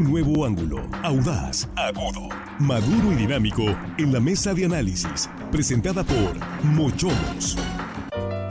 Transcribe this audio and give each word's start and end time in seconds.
Un 0.00 0.10
nuevo 0.10 0.46
ángulo, 0.46 0.78
audaz, 1.02 1.68
agudo, 1.76 2.30
maduro 2.58 3.12
y 3.12 3.16
dinámico 3.16 3.64
en 3.98 4.14
la 4.14 4.18
mesa 4.18 4.54
de 4.54 4.64
análisis, 4.64 5.28
presentada 5.52 6.02
por 6.02 6.38
Mochomos. 6.64 7.58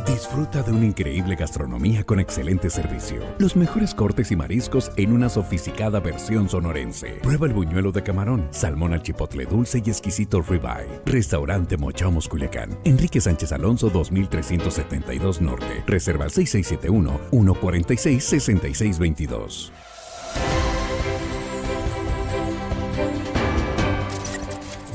Disfruta 0.06 0.62
de 0.62 0.72
una 0.72 0.86
increíble 0.86 1.36
gastronomía 1.36 2.04
con 2.04 2.20
excelente 2.20 2.70
servicio. 2.70 3.24
Los 3.40 3.56
mejores 3.56 3.96
cortes 3.96 4.32
y 4.32 4.36
mariscos 4.36 4.92
en 4.96 5.12
una 5.12 5.28
sofisticada 5.28 6.00
versión 6.00 6.48
sonorense. 6.50 7.20
Prueba 7.24 7.48
el 7.48 7.54
buñuelo 7.54 7.92
de 7.92 8.04
camarón, 8.04 8.48
salmón 8.52 8.94
al 8.94 9.02
chipotle 9.02 9.46
dulce 9.46 9.82
y 9.84 9.90
exquisito 9.90 10.44
ribeye. 10.44 11.02
Restaurante 11.08 11.78
Mochamos 11.78 12.28
Culiacán. 12.28 12.78
Enrique 12.84 13.22
Sánchez 13.22 13.54
Alonso 13.54 13.90
2372 13.90 15.42
Norte. 15.42 15.84
Reserva 15.88 16.30
6671 16.30 17.20
146 17.32 18.24
6622. 18.24 19.72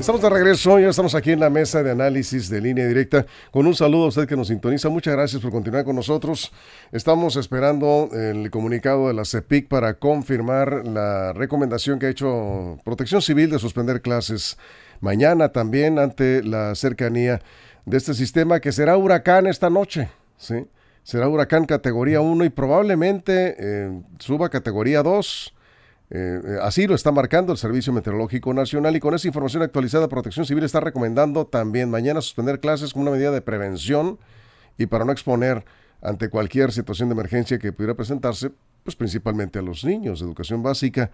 Estamos 0.05 0.21
de 0.21 0.29
regreso, 0.29 0.77
ya 0.77 0.89
estamos 0.89 1.15
aquí 1.15 1.31
en 1.31 1.39
la 1.39 1.49
mesa 1.49 1.81
de 1.81 1.89
análisis 1.89 2.47
de 2.47 2.61
línea 2.61 2.85
directa. 2.85 3.25
Con 3.49 3.65
un 3.65 3.73
saludo 3.73 4.05
a 4.05 4.07
usted 4.09 4.27
que 4.27 4.35
nos 4.35 4.49
sintoniza. 4.49 4.87
Muchas 4.87 5.15
gracias 5.15 5.41
por 5.41 5.49
continuar 5.49 5.83
con 5.83 5.95
nosotros. 5.95 6.53
Estamos 6.91 7.35
esperando 7.37 8.09
el 8.13 8.51
comunicado 8.51 9.07
de 9.07 9.15
la 9.15 9.25
CEPIC 9.25 9.67
para 9.67 9.95
confirmar 9.95 10.85
la 10.85 11.33
recomendación 11.33 11.97
que 11.97 12.05
ha 12.05 12.09
hecho 12.09 12.77
Protección 12.83 13.23
Civil 13.23 13.49
de 13.49 13.57
suspender 13.57 14.03
clases 14.03 14.59
mañana 15.01 15.49
también 15.49 15.97
ante 15.97 16.43
la 16.43 16.75
cercanía 16.75 17.41
de 17.87 17.97
este 17.97 18.13
sistema 18.13 18.59
que 18.59 18.71
será 18.71 18.97
huracán 18.97 19.47
esta 19.47 19.71
noche. 19.71 20.09
¿sí? 20.37 20.67
Será 21.01 21.27
huracán 21.27 21.65
categoría 21.65 22.21
1 22.21 22.45
y 22.45 22.49
probablemente 22.49 23.55
eh, 23.57 24.01
suba 24.19 24.49
categoría 24.49 25.01
2 25.01 25.54
eh, 26.11 26.39
eh, 26.43 26.57
así 26.61 26.85
lo 26.85 26.93
está 26.93 27.11
marcando 27.11 27.51
el 27.51 27.57
Servicio 27.57 27.91
Meteorológico 27.91 28.53
Nacional 28.53 28.95
y 28.95 28.99
con 28.99 29.15
esa 29.15 29.27
información 29.27 29.63
actualizada 29.63 30.07
Protección 30.07 30.45
Civil 30.45 30.63
está 30.63 30.79
recomendando 30.79 31.47
también 31.47 31.89
mañana 31.89 32.21
suspender 32.21 32.59
clases 32.59 32.93
como 32.93 33.03
una 33.03 33.11
medida 33.11 33.31
de 33.31 33.41
prevención 33.41 34.19
y 34.77 34.85
para 34.85 35.05
no 35.05 35.11
exponer 35.11 35.65
ante 36.01 36.29
cualquier 36.29 36.71
situación 36.71 37.09
de 37.09 37.13
emergencia 37.13 37.57
que 37.57 37.73
pudiera 37.73 37.95
presentarse, 37.95 38.51
pues 38.83 38.95
principalmente 38.95 39.57
a 39.57 39.63
los 39.63 39.83
niños 39.83 40.19
de 40.19 40.27
educación 40.27 40.61
básica. 40.61 41.09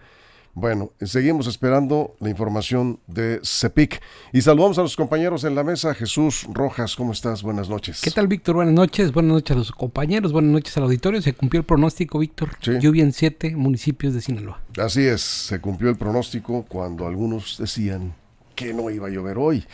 Bueno, 0.54 0.92
seguimos 1.00 1.46
esperando 1.46 2.14
la 2.20 2.28
información 2.28 3.00
de 3.06 3.40
CEPIC. 3.42 4.02
Y 4.34 4.42
saludamos 4.42 4.76
a 4.78 4.82
los 4.82 4.96
compañeros 4.96 5.44
en 5.44 5.54
la 5.54 5.64
mesa. 5.64 5.94
Jesús 5.94 6.46
Rojas, 6.52 6.94
¿cómo 6.94 7.12
estás? 7.12 7.42
Buenas 7.42 7.70
noches. 7.70 8.02
¿Qué 8.02 8.10
tal, 8.10 8.28
Víctor? 8.28 8.56
Buenas 8.56 8.74
noches. 8.74 9.12
Buenas 9.12 9.32
noches 9.32 9.50
a 9.52 9.58
los 9.58 9.72
compañeros. 9.72 10.30
Buenas 10.32 10.52
noches 10.52 10.76
al 10.76 10.82
auditorio. 10.84 11.22
Se 11.22 11.32
cumplió 11.32 11.60
el 11.60 11.66
pronóstico, 11.66 12.18
Víctor. 12.18 12.50
Lluvia 12.80 13.02
en 13.02 13.14
siete 13.14 13.56
municipios 13.56 14.12
de 14.12 14.20
Sinaloa. 14.20 14.60
Así 14.76 15.06
es, 15.06 15.22
se 15.22 15.58
cumplió 15.58 15.88
el 15.88 15.96
pronóstico 15.96 16.66
cuando 16.68 17.06
algunos 17.06 17.56
decían 17.58 18.14
que 18.54 18.74
no 18.74 18.90
iba 18.90 19.06
a 19.06 19.10
llover 19.10 19.38
hoy. 19.38 19.64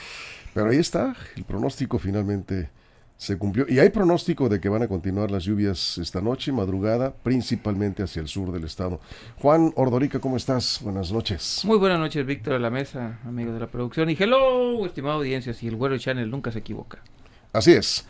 Pero 0.54 0.70
ahí 0.70 0.78
está, 0.78 1.16
el 1.36 1.44
pronóstico 1.44 1.98
finalmente 1.98 2.70
se 3.18 3.36
cumplió. 3.36 3.66
Y 3.68 3.80
hay 3.80 3.90
pronóstico 3.90 4.48
de 4.48 4.60
que 4.60 4.68
van 4.68 4.82
a 4.82 4.88
continuar 4.88 5.30
las 5.30 5.44
lluvias 5.44 5.98
esta 5.98 6.20
noche, 6.20 6.52
madrugada, 6.52 7.12
principalmente 7.12 8.02
hacia 8.02 8.22
el 8.22 8.28
sur 8.28 8.52
del 8.52 8.64
estado. 8.64 9.00
Juan 9.42 9.72
Ordorica, 9.74 10.20
¿cómo 10.20 10.36
estás? 10.36 10.78
Buenas 10.82 11.10
noches. 11.10 11.62
Muy 11.64 11.76
buenas 11.78 11.98
noches, 11.98 12.24
Víctor, 12.24 12.54
a 12.54 12.58
la 12.60 12.70
mesa, 12.70 13.18
amigos 13.26 13.54
de 13.54 13.60
la 13.60 13.66
producción. 13.66 14.08
Y 14.08 14.16
hello, 14.18 14.86
estimada 14.86 15.16
audiencia, 15.16 15.52
si 15.52 15.66
el 15.66 15.74
Güero 15.74 15.98
Channel 15.98 16.30
nunca 16.30 16.52
se 16.52 16.60
equivoca. 16.60 17.02
Así 17.52 17.72
es. 17.72 18.06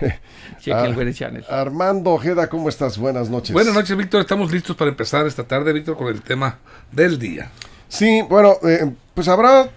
Cheque 0.60 0.84
el 0.84 0.94
Güero 0.94 1.12
Channel. 1.12 1.44
Armando 1.48 2.10
Ojeda, 2.10 2.46
¿cómo 2.50 2.68
estás? 2.68 2.98
Buenas 2.98 3.30
noches. 3.30 3.54
Buenas 3.54 3.72
noches, 3.72 3.96
Víctor. 3.96 4.20
Estamos 4.20 4.52
listos 4.52 4.76
para 4.76 4.90
empezar 4.90 5.26
esta 5.26 5.44
tarde, 5.44 5.72
Víctor, 5.72 5.96
con 5.96 6.08
el 6.08 6.20
tema 6.20 6.58
del 6.92 7.18
día. 7.18 7.50
Sí, 7.88 8.20
bueno, 8.28 8.56
eh, 8.62 8.92
pues 9.14 9.26
habrá 9.28 9.70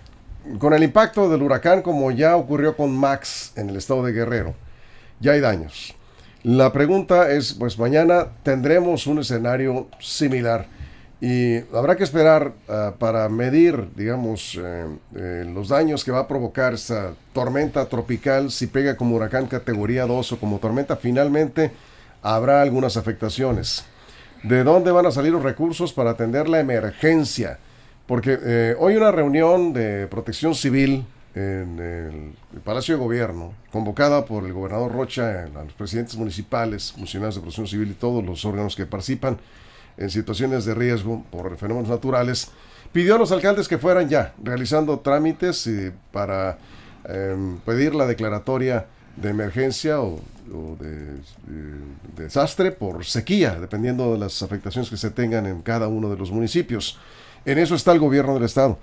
con 0.60 0.74
el 0.74 0.84
impacto 0.84 1.30
del 1.30 1.42
huracán, 1.42 1.82
como 1.82 2.12
ya 2.12 2.36
ocurrió 2.36 2.76
con 2.76 2.96
Max 2.96 3.54
en 3.56 3.70
el 3.70 3.76
estado 3.76 4.04
de 4.04 4.14
Guerrero, 4.14 4.56
ya 5.20 5.34
hay 5.34 5.40
daños. 5.40 5.96
La 6.44 6.72
pregunta 6.72 7.32
es, 7.32 7.54
pues 7.54 7.78
mañana 7.78 8.28
tendremos 8.44 9.08
un 9.08 9.20
escenario 9.20 9.88
similar 10.00 10.68
y 11.20 11.58
habrá 11.76 11.96
que 11.96 12.04
esperar 12.04 12.54
uh, 12.68 12.96
para 12.98 13.28
medir, 13.28 13.90
digamos, 13.96 14.58
eh, 14.62 14.86
eh, 15.16 15.52
los 15.52 15.70
daños 15.70 16.04
que 16.04 16.12
va 16.12 16.20
a 16.20 16.28
provocar 16.28 16.76
esa 16.76 17.14
tormenta 17.34 17.86
tropical, 17.88 18.52
si 18.52 18.68
pega 18.68 18.96
como 18.96 19.16
huracán 19.16 19.48
categoría 19.48 20.06
2 20.06 20.34
o 20.34 20.40
como 20.40 20.60
tormenta, 20.60 20.96
finalmente 20.96 21.72
habrá 22.22 22.62
algunas 22.62 22.98
afectaciones. 22.98 23.84
¿De 24.44 24.64
dónde 24.64 24.92
van 24.92 25.08
a 25.08 25.12
salir 25.12 25.32
los 25.32 25.42
recursos 25.42 25.92
para 25.92 26.12
atender 26.12 26.48
la 26.48 26.60
emergencia? 26.60 27.58
Porque 28.08 28.40
eh, 28.42 28.76
hoy 28.80 28.96
una 28.96 29.12
reunión 29.12 29.74
de 29.74 30.08
protección 30.08 30.56
civil 30.56 31.06
en 31.36 31.80
el 31.80 32.62
Palacio 32.62 32.96
de 32.96 33.02
Gobierno, 33.02 33.54
convocada 33.70 34.26
por 34.26 34.46
el 34.46 34.54
gobernador 34.54 34.92
Rocha, 34.94 35.44
a 35.44 35.64
los 35.64 35.74
presidentes 35.74 36.16
municipales, 36.16 36.94
funcionarios 36.94 37.36
de 37.36 37.42
protección 37.42 37.68
civil 37.68 37.92
y 37.92 37.94
todos 37.94 38.26
los 38.26 38.44
órganos 38.46 38.76
que 38.76 38.86
participan 38.86 39.38
en 39.98 40.10
situaciones 40.10 40.66
de 40.66 40.74
riesgo 40.74 41.24
por 41.30 41.56
fenómenos 41.58 41.90
naturales, 41.90 42.50
pidió 42.94 43.16
a 43.16 43.18
los 43.18 43.32
alcaldes 43.32 43.68
que 43.68 43.78
fueran 43.78 44.08
ya 44.08 44.34
realizando 44.42 45.00
trámites 45.00 45.68
eh, 45.68 45.92
para 46.12 46.58
eh, 47.10 47.36
pedir 47.66 47.94
la 47.94 48.08
declaratoria 48.08 48.88
de 49.18 49.30
emergencia 49.30 50.00
o, 50.00 50.22
de, 50.80 51.16
de 51.16 52.24
desastre 52.24 52.72
por 52.72 53.04
sequía, 53.04 53.60
dependiendo 53.60 54.14
de 54.14 54.20
las 54.20 54.42
afectaciones 54.42 54.90
que 54.90 54.98
se 54.98 55.12
tengan 55.12 55.46
en 55.46 55.62
cada 55.62 55.88
uno 55.88 56.10
de 56.10 56.18
los 56.18 56.32
municipios. 56.32 56.98
En 57.48 57.58
eso 57.58 57.76
está 57.76 57.94
el 57.94 58.00
gobierno 58.00 58.34
del 58.34 58.44
estado. 58.44 58.78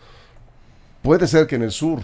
Puede 1.02 1.28
ser 1.28 1.46
que 1.46 1.56
en 1.56 1.62
el 1.62 1.70
sur, 1.70 2.00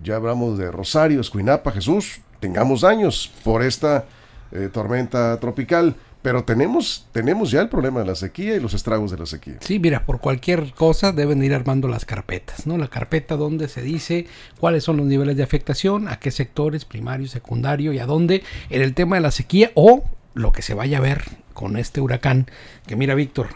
ya 0.00 0.14
hablamos 0.14 0.56
de 0.56 0.70
Rosario, 0.70 1.20
Escuinapa, 1.20 1.72
Jesús, 1.72 2.20
tengamos 2.38 2.82
daños 2.82 3.32
por 3.42 3.64
esta 3.64 4.04
eh, 4.52 4.70
tormenta 4.72 5.38
tropical. 5.40 5.96
Pero 6.22 6.44
tenemos, 6.44 7.08
tenemos 7.10 7.50
ya 7.50 7.60
el 7.60 7.68
problema 7.68 8.00
de 8.00 8.06
la 8.06 8.14
sequía 8.14 8.54
y 8.54 8.60
los 8.60 8.74
estragos 8.74 9.10
de 9.10 9.18
la 9.18 9.26
sequía. 9.26 9.56
Sí, 9.60 9.80
mira, 9.80 10.06
por 10.06 10.20
cualquier 10.20 10.72
cosa 10.72 11.10
deben 11.10 11.42
ir 11.42 11.52
armando 11.52 11.88
las 11.88 12.04
carpetas, 12.04 12.64
¿no? 12.64 12.78
La 12.78 12.86
carpeta 12.88 13.36
donde 13.36 13.66
se 13.68 13.82
dice 13.82 14.26
cuáles 14.60 14.84
son 14.84 14.98
los 14.98 15.06
niveles 15.06 15.36
de 15.36 15.42
afectación, 15.42 16.06
a 16.06 16.20
qué 16.20 16.30
sectores, 16.30 16.84
primario, 16.84 17.26
secundario 17.26 17.92
y 17.92 17.98
a 17.98 18.06
dónde 18.06 18.44
en 18.70 18.82
el 18.82 18.94
tema 18.94 19.16
de 19.16 19.22
la 19.22 19.32
sequía 19.32 19.72
o 19.74 20.04
lo 20.34 20.52
que 20.52 20.62
se 20.62 20.74
vaya 20.74 20.98
a 20.98 21.00
ver 21.00 21.24
con 21.54 21.76
este 21.76 22.00
huracán. 22.00 22.46
Que 22.86 22.94
mira, 22.94 23.14
Víctor, 23.14 23.48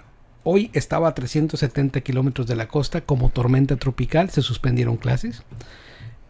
Hoy 0.45 0.71
estaba 0.73 1.09
a 1.09 1.15
370 1.15 2.01
kilómetros 2.01 2.47
de 2.49 2.57
la 2.57 2.67
costa 2.67 3.01
como 3.01 3.31
tormenta 3.31 3.77
tropical, 3.77 4.31
se 4.31 4.43
suspendieron 4.43 4.97
clases. 4.97 5.43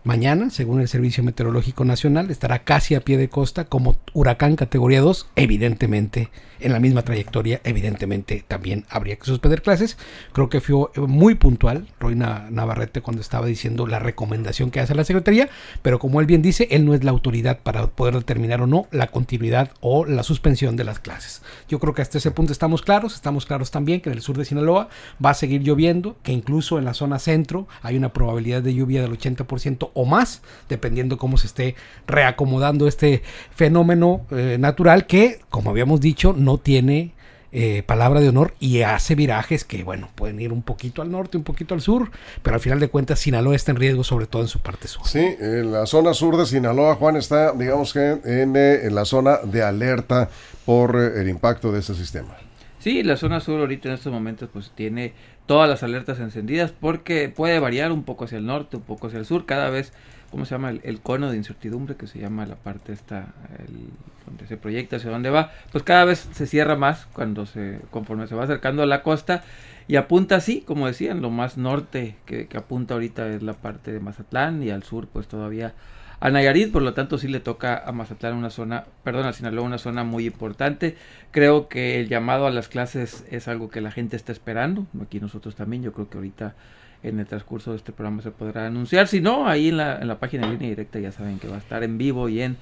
Mañana, 0.04 0.50
según 0.50 0.80
el 0.80 0.88
Servicio 0.88 1.22
Meteorológico 1.22 1.84
Nacional, 1.84 2.28
estará 2.32 2.64
casi 2.64 2.96
a 2.96 3.02
pie 3.02 3.18
de 3.18 3.28
costa 3.28 3.66
como 3.66 3.94
huracán 4.14 4.56
categoría 4.56 5.00
2, 5.00 5.28
evidentemente 5.36 6.28
en 6.58 6.72
la 6.72 6.80
misma 6.80 7.02
trayectoria, 7.02 7.60
evidentemente 7.64 8.44
también 8.46 8.84
habría 8.88 9.16
que 9.16 9.26
suspender 9.26 9.62
clases. 9.62 9.98
Creo 10.32 10.48
que 10.48 10.60
fue 10.60 10.88
muy 11.06 11.34
puntual 11.34 11.88
Roina 12.00 12.48
Navarrete 12.50 13.00
cuando 13.00 13.20
estaba 13.20 13.46
diciendo 13.46 13.86
la 13.86 13.98
recomendación 13.98 14.70
que 14.70 14.80
hace 14.80 14.94
la 14.94 15.04
Secretaría, 15.04 15.48
pero 15.82 15.98
como 15.98 16.20
él 16.20 16.26
bien 16.26 16.42
dice, 16.42 16.68
él 16.70 16.84
no 16.84 16.94
es 16.94 17.04
la 17.04 17.10
autoridad 17.10 17.60
para 17.60 17.86
poder 17.88 18.14
determinar 18.14 18.60
o 18.62 18.66
no 18.66 18.86
la 18.90 19.08
continuidad 19.08 19.72
o 19.80 20.04
la 20.04 20.22
suspensión 20.22 20.76
de 20.76 20.84
las 20.84 20.98
clases. 20.98 21.42
Yo 21.68 21.78
creo 21.78 21.94
que 21.94 22.02
hasta 22.02 22.18
ese 22.18 22.30
punto 22.30 22.52
estamos 22.52 22.82
claros, 22.82 23.14
estamos 23.14 23.46
claros 23.46 23.70
también 23.70 24.00
que 24.00 24.10
en 24.10 24.16
el 24.16 24.22
sur 24.22 24.36
de 24.36 24.44
Sinaloa 24.44 24.88
va 25.24 25.30
a 25.30 25.34
seguir 25.34 25.62
lloviendo, 25.62 26.16
que 26.22 26.32
incluso 26.32 26.78
en 26.78 26.84
la 26.84 26.94
zona 26.94 27.18
centro 27.18 27.66
hay 27.82 27.96
una 27.96 28.12
probabilidad 28.12 28.62
de 28.62 28.74
lluvia 28.74 29.02
del 29.02 29.16
80% 29.18 29.90
o 29.94 30.04
más, 30.04 30.42
dependiendo 30.68 31.18
cómo 31.18 31.36
se 31.38 31.46
esté 31.46 31.74
reacomodando 32.06 32.86
este 32.86 33.22
fenómeno 33.54 34.26
eh, 34.30 34.56
natural 34.58 35.06
que, 35.06 35.40
como 35.50 35.70
habíamos 35.70 36.00
dicho, 36.00 36.34
no 36.36 36.58
tiene 36.58 37.14
eh, 37.54 37.82
palabra 37.82 38.20
de 38.20 38.30
honor 38.30 38.54
y 38.60 38.80
hace 38.80 39.14
virajes 39.14 39.64
que, 39.64 39.84
bueno, 39.84 40.08
pueden 40.14 40.40
ir 40.40 40.54
un 40.54 40.62
poquito 40.62 41.02
al 41.02 41.10
norte, 41.10 41.36
un 41.36 41.44
poquito 41.44 41.74
al 41.74 41.82
sur, 41.82 42.10
pero 42.42 42.54
al 42.54 42.60
final 42.60 42.80
de 42.80 42.88
cuentas 42.88 43.20
Sinaloa 43.20 43.54
está 43.54 43.72
en 43.72 43.76
riesgo, 43.76 44.04
sobre 44.04 44.26
todo 44.26 44.40
en 44.40 44.48
su 44.48 44.60
parte 44.60 44.88
sur. 44.88 45.06
Sí, 45.06 45.36
en 45.38 45.70
la 45.70 45.84
zona 45.84 46.14
sur 46.14 46.38
de 46.38 46.46
Sinaloa, 46.46 46.94
Juan, 46.94 47.16
está, 47.16 47.52
digamos 47.52 47.92
que 47.92 48.20
en, 48.24 48.56
eh, 48.56 48.86
en 48.86 48.94
la 48.94 49.04
zona 49.04 49.36
de 49.44 49.62
alerta 49.62 50.30
por 50.64 50.96
eh, 50.96 51.20
el 51.20 51.28
impacto 51.28 51.70
de 51.72 51.80
este 51.80 51.94
sistema. 51.94 52.38
Sí, 52.82 53.04
la 53.04 53.16
zona 53.16 53.38
sur 53.38 53.60
ahorita 53.60 53.86
en 53.86 53.94
estos 53.94 54.12
momentos 54.12 54.48
pues 54.52 54.72
tiene 54.74 55.12
todas 55.46 55.68
las 55.70 55.84
alertas 55.84 56.18
encendidas 56.18 56.72
porque 56.72 57.28
puede 57.28 57.60
variar 57.60 57.92
un 57.92 58.02
poco 58.02 58.24
hacia 58.24 58.38
el 58.38 58.46
norte, 58.46 58.76
un 58.76 58.82
poco 58.82 59.06
hacia 59.06 59.20
el 59.20 59.24
sur, 59.24 59.46
cada 59.46 59.70
vez 59.70 59.92
¿cómo 60.32 60.46
se 60.46 60.56
llama? 60.56 60.70
El, 60.70 61.00
cono 61.00 61.30
de 61.30 61.36
incertidumbre 61.36 61.94
que 61.94 62.08
se 62.08 62.18
llama 62.18 62.44
la 62.44 62.56
parte 62.56 62.92
esta, 62.92 63.34
el, 63.60 63.90
donde 64.26 64.48
se 64.48 64.56
proyecta 64.56 64.96
hacia 64.96 65.12
dónde 65.12 65.30
va, 65.30 65.52
pues 65.70 65.84
cada 65.84 66.04
vez 66.04 66.28
se 66.32 66.44
cierra 66.48 66.74
más 66.74 67.06
cuando 67.12 67.46
se, 67.46 67.78
conforme 67.92 68.26
se 68.26 68.34
va 68.34 68.42
acercando 68.42 68.82
a 68.82 68.86
la 68.86 69.04
costa 69.04 69.44
y 69.86 69.94
apunta 69.94 70.34
así, 70.34 70.62
como 70.62 70.88
decían, 70.88 71.22
lo 71.22 71.30
más 71.30 71.58
norte 71.58 72.16
que, 72.26 72.48
que 72.48 72.58
apunta 72.58 72.94
ahorita 72.94 73.28
es 73.28 73.44
la 73.44 73.52
parte 73.52 73.92
de 73.92 74.00
Mazatlán 74.00 74.60
y 74.60 74.70
al 74.70 74.82
sur 74.82 75.06
pues 75.06 75.28
todavía 75.28 75.72
a 76.22 76.30
Nayarit, 76.30 76.70
por 76.70 76.82
lo 76.82 76.94
tanto 76.94 77.18
sí 77.18 77.26
le 77.26 77.40
toca 77.40 77.82
a 77.84 77.90
Mazatlán 77.90 78.34
una 78.34 78.50
zona, 78.50 78.84
perdón, 79.02 79.26
a 79.26 79.32
Sinaloa 79.32 79.64
una 79.64 79.78
zona 79.78 80.04
muy 80.04 80.26
importante. 80.26 80.96
Creo 81.32 81.66
que 81.66 81.98
el 81.98 82.08
llamado 82.08 82.46
a 82.46 82.52
las 82.52 82.68
clases 82.68 83.24
es 83.28 83.48
algo 83.48 83.70
que 83.70 83.80
la 83.80 83.90
gente 83.90 84.14
está 84.14 84.30
esperando, 84.30 84.86
aquí 85.02 85.18
nosotros 85.18 85.56
también, 85.56 85.82
yo 85.82 85.92
creo 85.92 86.08
que 86.08 86.18
ahorita 86.18 86.54
en 87.02 87.18
el 87.18 87.26
transcurso 87.26 87.72
de 87.72 87.78
este 87.78 87.90
programa 87.90 88.22
se 88.22 88.30
podrá 88.30 88.68
anunciar, 88.68 89.08
si 89.08 89.20
no, 89.20 89.48
ahí 89.48 89.70
en 89.70 89.78
la, 89.78 89.98
en 89.98 90.06
la 90.06 90.20
página 90.20 90.44
en 90.46 90.52
línea 90.52 90.68
directa 90.68 91.00
ya 91.00 91.10
saben 91.10 91.40
que 91.40 91.48
va 91.48 91.56
a 91.56 91.58
estar 91.58 91.82
en 91.82 91.98
vivo 91.98 92.28
y 92.28 92.40
en 92.40 92.56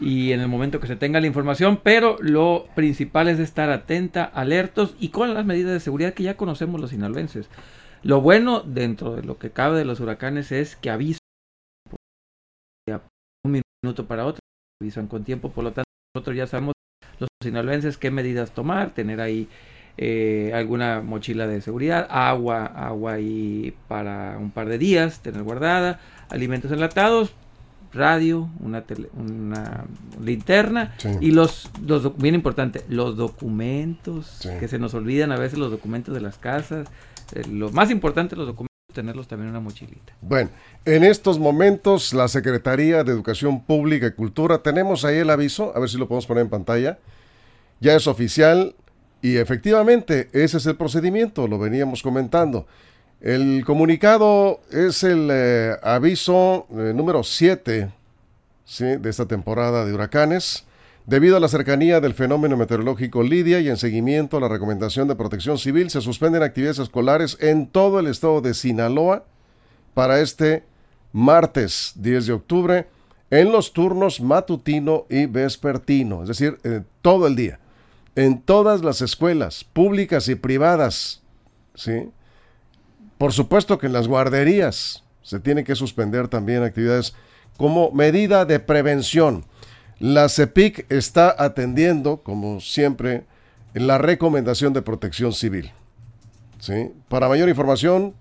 y 0.00 0.30
en 0.30 0.40
el 0.40 0.46
momento 0.46 0.78
que 0.78 0.86
se 0.86 0.94
tenga 0.94 1.20
la 1.20 1.26
información, 1.26 1.80
pero 1.82 2.16
lo 2.20 2.68
principal 2.76 3.28
es 3.28 3.40
estar 3.40 3.68
atenta, 3.70 4.24
alertos 4.24 4.94
y 5.00 5.08
con 5.08 5.34
las 5.34 5.44
medidas 5.44 5.72
de 5.72 5.80
seguridad 5.80 6.14
que 6.14 6.22
ya 6.22 6.36
conocemos 6.36 6.80
los 6.80 6.90
sinaloenses. 6.90 7.50
Lo 8.04 8.20
bueno 8.20 8.60
dentro 8.60 9.16
de 9.16 9.24
lo 9.24 9.38
que 9.38 9.50
cabe 9.50 9.76
de 9.76 9.84
los 9.84 9.98
huracanes 9.98 10.50
es 10.50 10.76
que 10.76 10.88
avisan 10.88 11.21
minuto 13.82 14.06
para 14.06 14.26
otro, 14.26 14.40
avisan 14.80 15.08
con 15.08 15.24
tiempo, 15.24 15.50
por 15.50 15.64
lo 15.64 15.72
tanto 15.72 15.88
nosotros 16.14 16.36
ya 16.36 16.46
sabemos 16.46 16.74
los 17.18 17.28
sinaloenses 17.42 17.98
qué 17.98 18.10
medidas 18.10 18.52
tomar, 18.52 18.90
tener 18.90 19.20
ahí 19.20 19.48
eh, 19.98 20.52
alguna 20.54 21.00
mochila 21.02 21.46
de 21.46 21.60
seguridad, 21.60 22.06
agua, 22.10 22.66
agua 22.66 23.14
ahí 23.14 23.74
para 23.88 24.38
un 24.38 24.50
par 24.50 24.68
de 24.68 24.78
días, 24.78 25.20
tener 25.20 25.42
guardada, 25.42 26.00
alimentos 26.30 26.70
enlatados, 26.70 27.34
radio, 27.92 28.48
una, 28.60 28.84
una 29.14 29.84
linterna 30.22 30.94
y 31.20 31.32
los, 31.32 31.70
los, 31.84 32.16
bien 32.16 32.34
importante, 32.34 32.84
los 32.88 33.16
documentos, 33.16 34.48
que 34.58 34.68
se 34.68 34.78
nos 34.78 34.94
olvidan 34.94 35.32
a 35.32 35.36
veces 35.36 35.58
los 35.58 35.70
documentos 35.70 36.14
de 36.14 36.20
las 36.20 36.38
casas. 36.38 36.88
Eh, 37.34 37.44
lo 37.50 37.70
más 37.70 37.90
importante, 37.90 38.36
los 38.36 38.46
documentos, 38.46 38.71
tenerlos 38.92 39.28
también 39.28 39.48
en 39.48 39.56
una 39.56 39.60
mochilita. 39.60 40.12
Bueno, 40.20 40.50
en 40.84 41.04
estos 41.04 41.38
momentos 41.38 42.12
la 42.12 42.28
Secretaría 42.28 43.04
de 43.04 43.12
Educación 43.12 43.62
Pública 43.62 44.06
y 44.06 44.12
Cultura, 44.12 44.58
tenemos 44.58 45.04
ahí 45.04 45.18
el 45.18 45.30
aviso, 45.30 45.72
a 45.74 45.80
ver 45.80 45.88
si 45.88 45.98
lo 45.98 46.08
podemos 46.08 46.26
poner 46.26 46.42
en 46.42 46.50
pantalla. 46.50 46.98
Ya 47.80 47.94
es 47.94 48.06
oficial 48.06 48.74
y 49.22 49.36
efectivamente 49.36 50.28
ese 50.32 50.58
es 50.58 50.66
el 50.66 50.76
procedimiento, 50.76 51.48
lo 51.48 51.58
veníamos 51.58 52.02
comentando. 52.02 52.66
El 53.20 53.64
comunicado 53.64 54.60
es 54.70 55.04
el 55.04 55.28
eh, 55.30 55.76
aviso 55.82 56.66
eh, 56.70 56.92
número 56.94 57.22
7 57.22 57.90
de 58.78 59.10
esta 59.10 59.26
temporada 59.26 59.84
de 59.84 59.92
huracanes. 59.92 60.64
Debido 61.04 61.36
a 61.36 61.40
la 61.40 61.48
cercanía 61.48 62.00
del 62.00 62.14
fenómeno 62.14 62.56
meteorológico 62.56 63.24
Lidia 63.24 63.58
y 63.60 63.68
en 63.68 63.76
seguimiento 63.76 64.36
a 64.36 64.40
la 64.40 64.48
recomendación 64.48 65.08
de 65.08 65.16
protección 65.16 65.58
civil, 65.58 65.90
se 65.90 66.00
suspenden 66.00 66.44
actividades 66.44 66.78
escolares 66.78 67.36
en 67.40 67.66
todo 67.66 67.98
el 67.98 68.06
estado 68.06 68.40
de 68.40 68.54
Sinaloa 68.54 69.24
para 69.94 70.20
este 70.20 70.64
martes 71.12 71.92
10 71.96 72.26
de 72.26 72.32
octubre 72.32 72.86
en 73.30 73.50
los 73.50 73.72
turnos 73.72 74.20
matutino 74.20 75.06
y 75.10 75.26
vespertino, 75.26 76.22
es 76.22 76.28
decir, 76.28 76.58
todo 77.00 77.26
el 77.26 77.34
día, 77.34 77.58
en 78.14 78.40
todas 78.40 78.84
las 78.84 79.02
escuelas 79.02 79.64
públicas 79.64 80.28
y 80.28 80.36
privadas, 80.36 81.22
¿sí? 81.74 82.10
Por 83.18 83.32
supuesto 83.32 83.78
que 83.78 83.86
en 83.86 83.92
las 83.92 84.06
guarderías 84.06 85.02
se 85.22 85.40
tienen 85.40 85.64
que 85.64 85.74
suspender 85.74 86.28
también 86.28 86.62
actividades 86.62 87.14
como 87.56 87.90
medida 87.90 88.44
de 88.44 88.60
prevención. 88.60 89.44
La 90.02 90.28
CEPIC 90.28 90.86
está 90.90 91.32
atendiendo, 91.38 92.24
como 92.24 92.60
siempre, 92.60 93.22
la 93.72 93.98
recomendación 93.98 94.72
de 94.72 94.82
protección 94.82 95.32
civil. 95.32 95.70
¿Sí? 96.58 96.90
Para 97.08 97.28
mayor 97.28 97.48
información, 97.48 98.12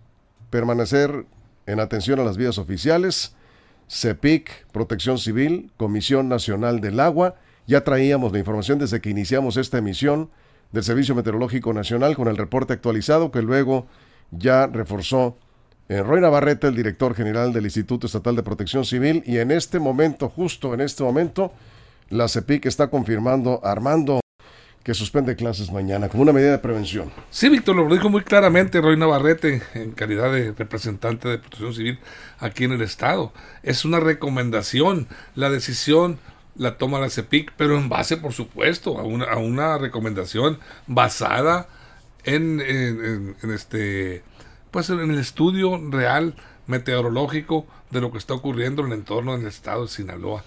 permanecer 0.51 1.25
en 1.65 1.79
atención 1.79 2.19
a 2.19 2.23
las 2.23 2.37
vías 2.37 2.59
oficiales, 2.59 3.33
CEPIC, 3.89 4.67
Protección 4.71 5.17
Civil, 5.17 5.71
Comisión 5.75 6.29
Nacional 6.29 6.81
del 6.81 6.99
Agua. 6.99 7.33
Ya 7.65 7.83
traíamos 7.83 8.31
la 8.31 8.37
información 8.37 8.77
desde 8.77 9.01
que 9.01 9.09
iniciamos 9.09 9.57
esta 9.57 9.79
emisión 9.79 10.29
del 10.71 10.83
Servicio 10.83 11.15
Meteorológico 11.15 11.73
Nacional 11.73 12.15
con 12.15 12.27
el 12.27 12.37
reporte 12.37 12.73
actualizado 12.73 13.31
que 13.31 13.41
luego 13.41 13.87
ya 14.29 14.67
reforzó 14.67 15.35
eh, 15.89 16.03
Roy 16.03 16.21
Navarrete, 16.21 16.67
el 16.67 16.75
director 16.75 17.15
general 17.15 17.51
del 17.51 17.65
Instituto 17.65 18.05
Estatal 18.05 18.35
de 18.35 18.43
Protección 18.43 18.85
Civil, 18.85 19.23
y 19.25 19.39
en 19.39 19.49
este 19.49 19.79
momento, 19.79 20.29
justo 20.29 20.75
en 20.75 20.79
este 20.79 21.03
momento, 21.03 21.51
la 22.11 22.27
CEPIC 22.27 22.65
está 22.65 22.89
confirmando, 22.89 23.61
Armando, 23.63 24.19
que 24.83 24.93
suspende 24.93 25.35
clases 25.35 25.71
mañana 25.71 26.09
como 26.09 26.23
una 26.23 26.33
medida 26.33 26.51
de 26.51 26.59
prevención. 26.59 27.11
Sí, 27.29 27.49
Víctor, 27.49 27.75
lo 27.75 27.87
dijo 27.93 28.09
muy 28.09 28.21
claramente 28.21 28.81
Roy 28.81 28.97
Navarrete 28.97 29.61
en 29.73 29.91
calidad 29.91 30.31
de 30.31 30.51
representante 30.51 31.29
de 31.29 31.37
Protección 31.37 31.73
Civil 31.73 31.99
aquí 32.39 32.65
en 32.65 32.73
el 32.73 32.81
Estado. 32.81 33.31
Es 33.63 33.85
una 33.85 33.99
recomendación, 33.99 35.07
la 35.35 35.49
decisión 35.49 36.19
la 36.55 36.77
toma 36.77 36.99
la 36.99 37.09
CEPIC, 37.09 37.53
pero 37.55 37.77
en 37.77 37.87
base, 37.87 38.17
por 38.17 38.33
supuesto, 38.33 38.99
a 38.99 39.03
una, 39.03 39.77
recomendación 39.77 40.59
basada 40.85 41.67
en, 42.23 42.59
este 43.53 44.23
pues 44.69 44.89
en 44.89 44.99
el 44.99 45.17
estudio 45.17 45.81
real 45.89 46.35
meteorológico 46.67 47.65
de 47.89 48.01
lo 48.01 48.11
que 48.11 48.17
está 48.17 48.33
ocurriendo 48.33 48.81
en 48.81 48.91
el 48.91 48.99
entorno 48.99 49.37
del 49.37 49.47
estado 49.47 49.83
de 49.83 49.89
Sinaloa. 49.89 50.43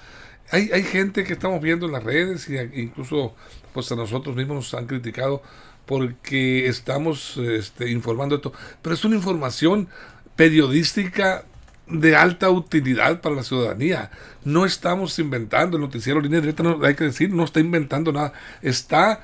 Hay, 0.51 0.71
hay 0.73 0.83
gente 0.83 1.25
que 1.25 1.33
estamos 1.33 1.61
viendo 1.61 1.87
en 1.87 1.93
las 1.93 2.05
redes 2.05 2.49
y 2.49 2.57
incluso 2.81 3.35
pues 3.73 3.91
a 3.91 3.97
nosotros 3.97 4.37
mismos 4.37 4.57
nos 4.57 4.75
han 4.75 4.87
criticado 4.87 5.43
porque 5.87 6.67
estamos 6.67 7.37
este, 7.37 7.91
informando 7.91 8.37
esto, 8.37 8.53
pero 8.83 8.95
es 8.95 9.05
una 9.05 9.17
información 9.17 9.89
periodística 10.37 11.45
de 11.87 12.17
alta 12.17 12.51
utilidad 12.51 13.21
para 13.21 13.35
la 13.35 13.43
ciudadanía. 13.43 14.11
No 14.45 14.65
estamos 14.65 15.19
inventando 15.19 15.77
el 15.77 15.83
noticiero 15.83 16.21
línea 16.21 16.41
directa, 16.41 16.63
no, 16.63 16.85
hay 16.85 16.95
que 16.95 17.05
decir, 17.05 17.31
no 17.31 17.45
está 17.45 17.61
inventando 17.61 18.13
nada. 18.13 18.33
Está 18.63 19.23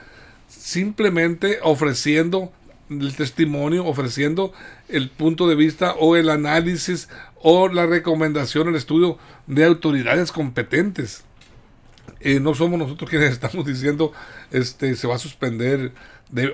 simplemente 0.49 1.59
ofreciendo 1.63 2.53
el 2.91 3.15
testimonio, 3.15 3.87
ofreciendo 3.87 4.53
el 4.89 5.09
punto 5.09 5.49
de 5.49 5.55
vista 5.55 5.95
o 5.95 6.17
el 6.17 6.29
análisis 6.29 7.09
o 7.43 7.69
la 7.69 7.87
recomendación, 7.87 8.69
el 8.69 8.77
estudio 8.77 9.19
de 9.47 9.65
autoridades 9.65 10.33
competentes. 10.33 11.25
Eh, 12.21 12.39
no 12.39 12.55
somos 12.55 12.79
nosotros 12.79 13.09
quienes 13.09 13.33
estamos 13.33 13.65
diciendo 13.67 14.13
este 14.51 14.95
se 14.95 15.07
va 15.07 15.17
a 15.17 15.19
suspender 15.19 15.93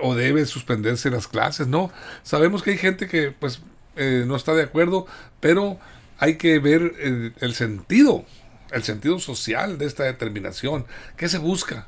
o 0.01 0.15
debe 0.15 0.45
suspenderse 0.45 1.09
las 1.11 1.27
clases, 1.27 1.67
no. 1.67 1.91
Sabemos 2.23 2.63
que 2.63 2.71
hay 2.71 2.77
gente 2.77 3.07
que 3.07 3.31
pues 3.31 3.61
eh, 3.95 4.23
no 4.25 4.35
está 4.35 4.53
de 4.53 4.63
acuerdo, 4.63 5.05
pero 5.39 5.79
hay 6.17 6.37
que 6.37 6.57
ver 6.59 6.93
el, 6.99 7.33
el 7.39 7.53
sentido, 7.53 8.25
el 8.71 8.83
sentido 8.83 9.19
social 9.19 9.77
de 9.77 9.85
esta 9.85 10.03
determinación. 10.03 10.85
¿Qué 11.15 11.29
se 11.29 11.37
busca? 11.37 11.87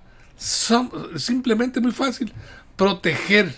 simplemente 1.18 1.82
muy 1.82 1.92
fácil, 1.92 2.32
proteger 2.78 3.54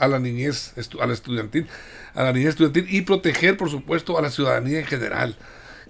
a 0.00 0.08
la 0.08 0.18
niñez, 0.18 0.72
estudiantil, 0.76 1.68
a 2.14 2.24
la 2.24 2.32
niñez 2.32 2.50
estudiantil 2.50 2.86
y 2.88 3.02
proteger, 3.02 3.56
por 3.56 3.70
supuesto, 3.70 4.18
a 4.18 4.22
la 4.22 4.30
ciudadanía 4.30 4.80
en 4.80 4.86
general. 4.86 5.36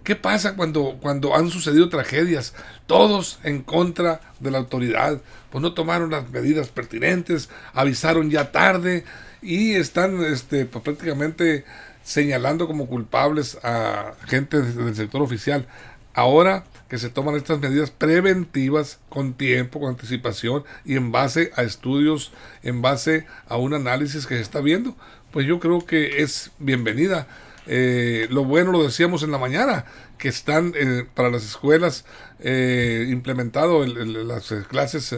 ¿Qué 0.04 0.16
pasa 0.16 0.56
cuando, 0.56 0.98
cuando 1.00 1.34
han 1.34 1.50
sucedido 1.50 1.88
tragedias? 1.88 2.54
Todos 2.86 3.38
en 3.44 3.62
contra 3.62 4.20
de 4.40 4.50
la 4.50 4.58
autoridad, 4.58 5.20
pues 5.50 5.62
no 5.62 5.74
tomaron 5.74 6.10
las 6.10 6.28
medidas 6.30 6.68
pertinentes, 6.68 7.50
avisaron 7.74 8.30
ya 8.30 8.50
tarde 8.50 9.04
y 9.42 9.74
están 9.74 10.22
este, 10.24 10.64
pues, 10.64 10.82
prácticamente 10.82 11.64
señalando 12.02 12.66
como 12.66 12.86
culpables 12.86 13.58
a 13.62 14.14
gente 14.26 14.60
del 14.62 14.96
sector 14.96 15.22
oficial. 15.22 15.66
Ahora 16.14 16.64
que 16.88 16.98
se 16.98 17.08
toman 17.08 17.36
estas 17.36 17.60
medidas 17.60 17.92
preventivas 17.92 18.98
con 19.08 19.34
tiempo, 19.34 19.78
con 19.78 19.90
anticipación 19.90 20.64
y 20.84 20.96
en 20.96 21.12
base 21.12 21.52
a 21.54 21.62
estudios, 21.62 22.32
en 22.64 22.82
base 22.82 23.26
a 23.48 23.56
un 23.56 23.74
análisis 23.74 24.26
que 24.26 24.34
se 24.34 24.40
está 24.40 24.60
viendo, 24.60 24.96
pues 25.30 25.46
yo 25.46 25.60
creo 25.60 25.86
que 25.86 26.22
es 26.22 26.50
bienvenida. 26.58 27.28
Eh, 27.66 28.26
lo 28.30 28.44
bueno 28.44 28.72
lo 28.72 28.82
decíamos 28.82 29.22
en 29.22 29.30
la 29.30 29.38
mañana, 29.38 29.84
que 30.18 30.28
están 30.28 30.72
eh, 30.74 31.06
para 31.14 31.30
las 31.30 31.44
escuelas 31.44 32.04
eh, 32.40 33.06
implementado 33.08 33.86
las 33.86 34.52
clases 34.68 35.14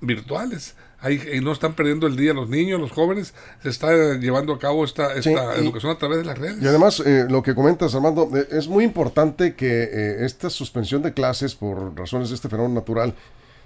virtuales 0.00 0.74
y 1.10 1.40
no 1.40 1.52
están 1.52 1.74
perdiendo 1.74 2.06
el 2.06 2.16
día 2.16 2.32
los 2.32 2.48
niños, 2.48 2.80
los 2.80 2.92
jóvenes, 2.92 3.34
se 3.62 3.68
está 3.68 4.14
llevando 4.14 4.54
a 4.54 4.58
cabo 4.58 4.84
esta, 4.84 5.14
esta 5.14 5.56
educación 5.56 5.92
a 5.92 5.98
través 5.98 6.18
de 6.18 6.24
las 6.24 6.38
redes. 6.38 6.62
Y 6.62 6.66
además, 6.66 7.00
eh, 7.04 7.26
lo 7.28 7.42
que 7.42 7.54
comentas, 7.54 7.94
Armando, 7.94 8.30
eh, 8.34 8.46
es 8.50 8.68
muy 8.68 8.84
importante 8.84 9.54
que 9.54 9.84
eh, 9.84 10.24
esta 10.24 10.50
suspensión 10.50 11.02
de 11.02 11.12
clases 11.12 11.54
por 11.54 11.96
razones 11.96 12.30
de 12.30 12.36
este 12.36 12.48
fenómeno 12.48 12.74
natural 12.74 13.14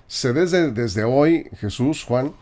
se 0.07 0.33
dé 0.33 0.41
desde, 0.43 0.71
desde 0.73 1.05
hoy, 1.05 1.49
Jesús, 1.61 2.05
Juan, 2.05 2.33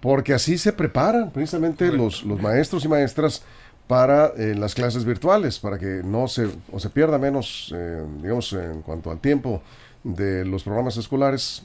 porque 0.00 0.34
así 0.34 0.58
se 0.58 0.72
preparan 0.72 1.30
precisamente 1.30 1.92
los, 1.92 2.24
los 2.24 2.40
maestros 2.40 2.84
y 2.84 2.88
maestras 2.88 3.42
para 3.86 4.32
las 4.36 4.74
clases 4.74 5.04
virtuales, 5.04 5.58
para 5.58 5.78
que 5.78 6.00
no 6.02 6.26
se, 6.26 6.48
o 6.72 6.80
se 6.80 6.88
pierda 6.88 7.18
menos, 7.18 7.74
digamos, 8.22 8.52
en 8.54 8.80
cuanto 8.80 9.10
al 9.10 9.20
tiempo 9.20 9.62
de 10.02 10.44
los 10.44 10.62
programas 10.62 10.96
escolares 10.96 11.62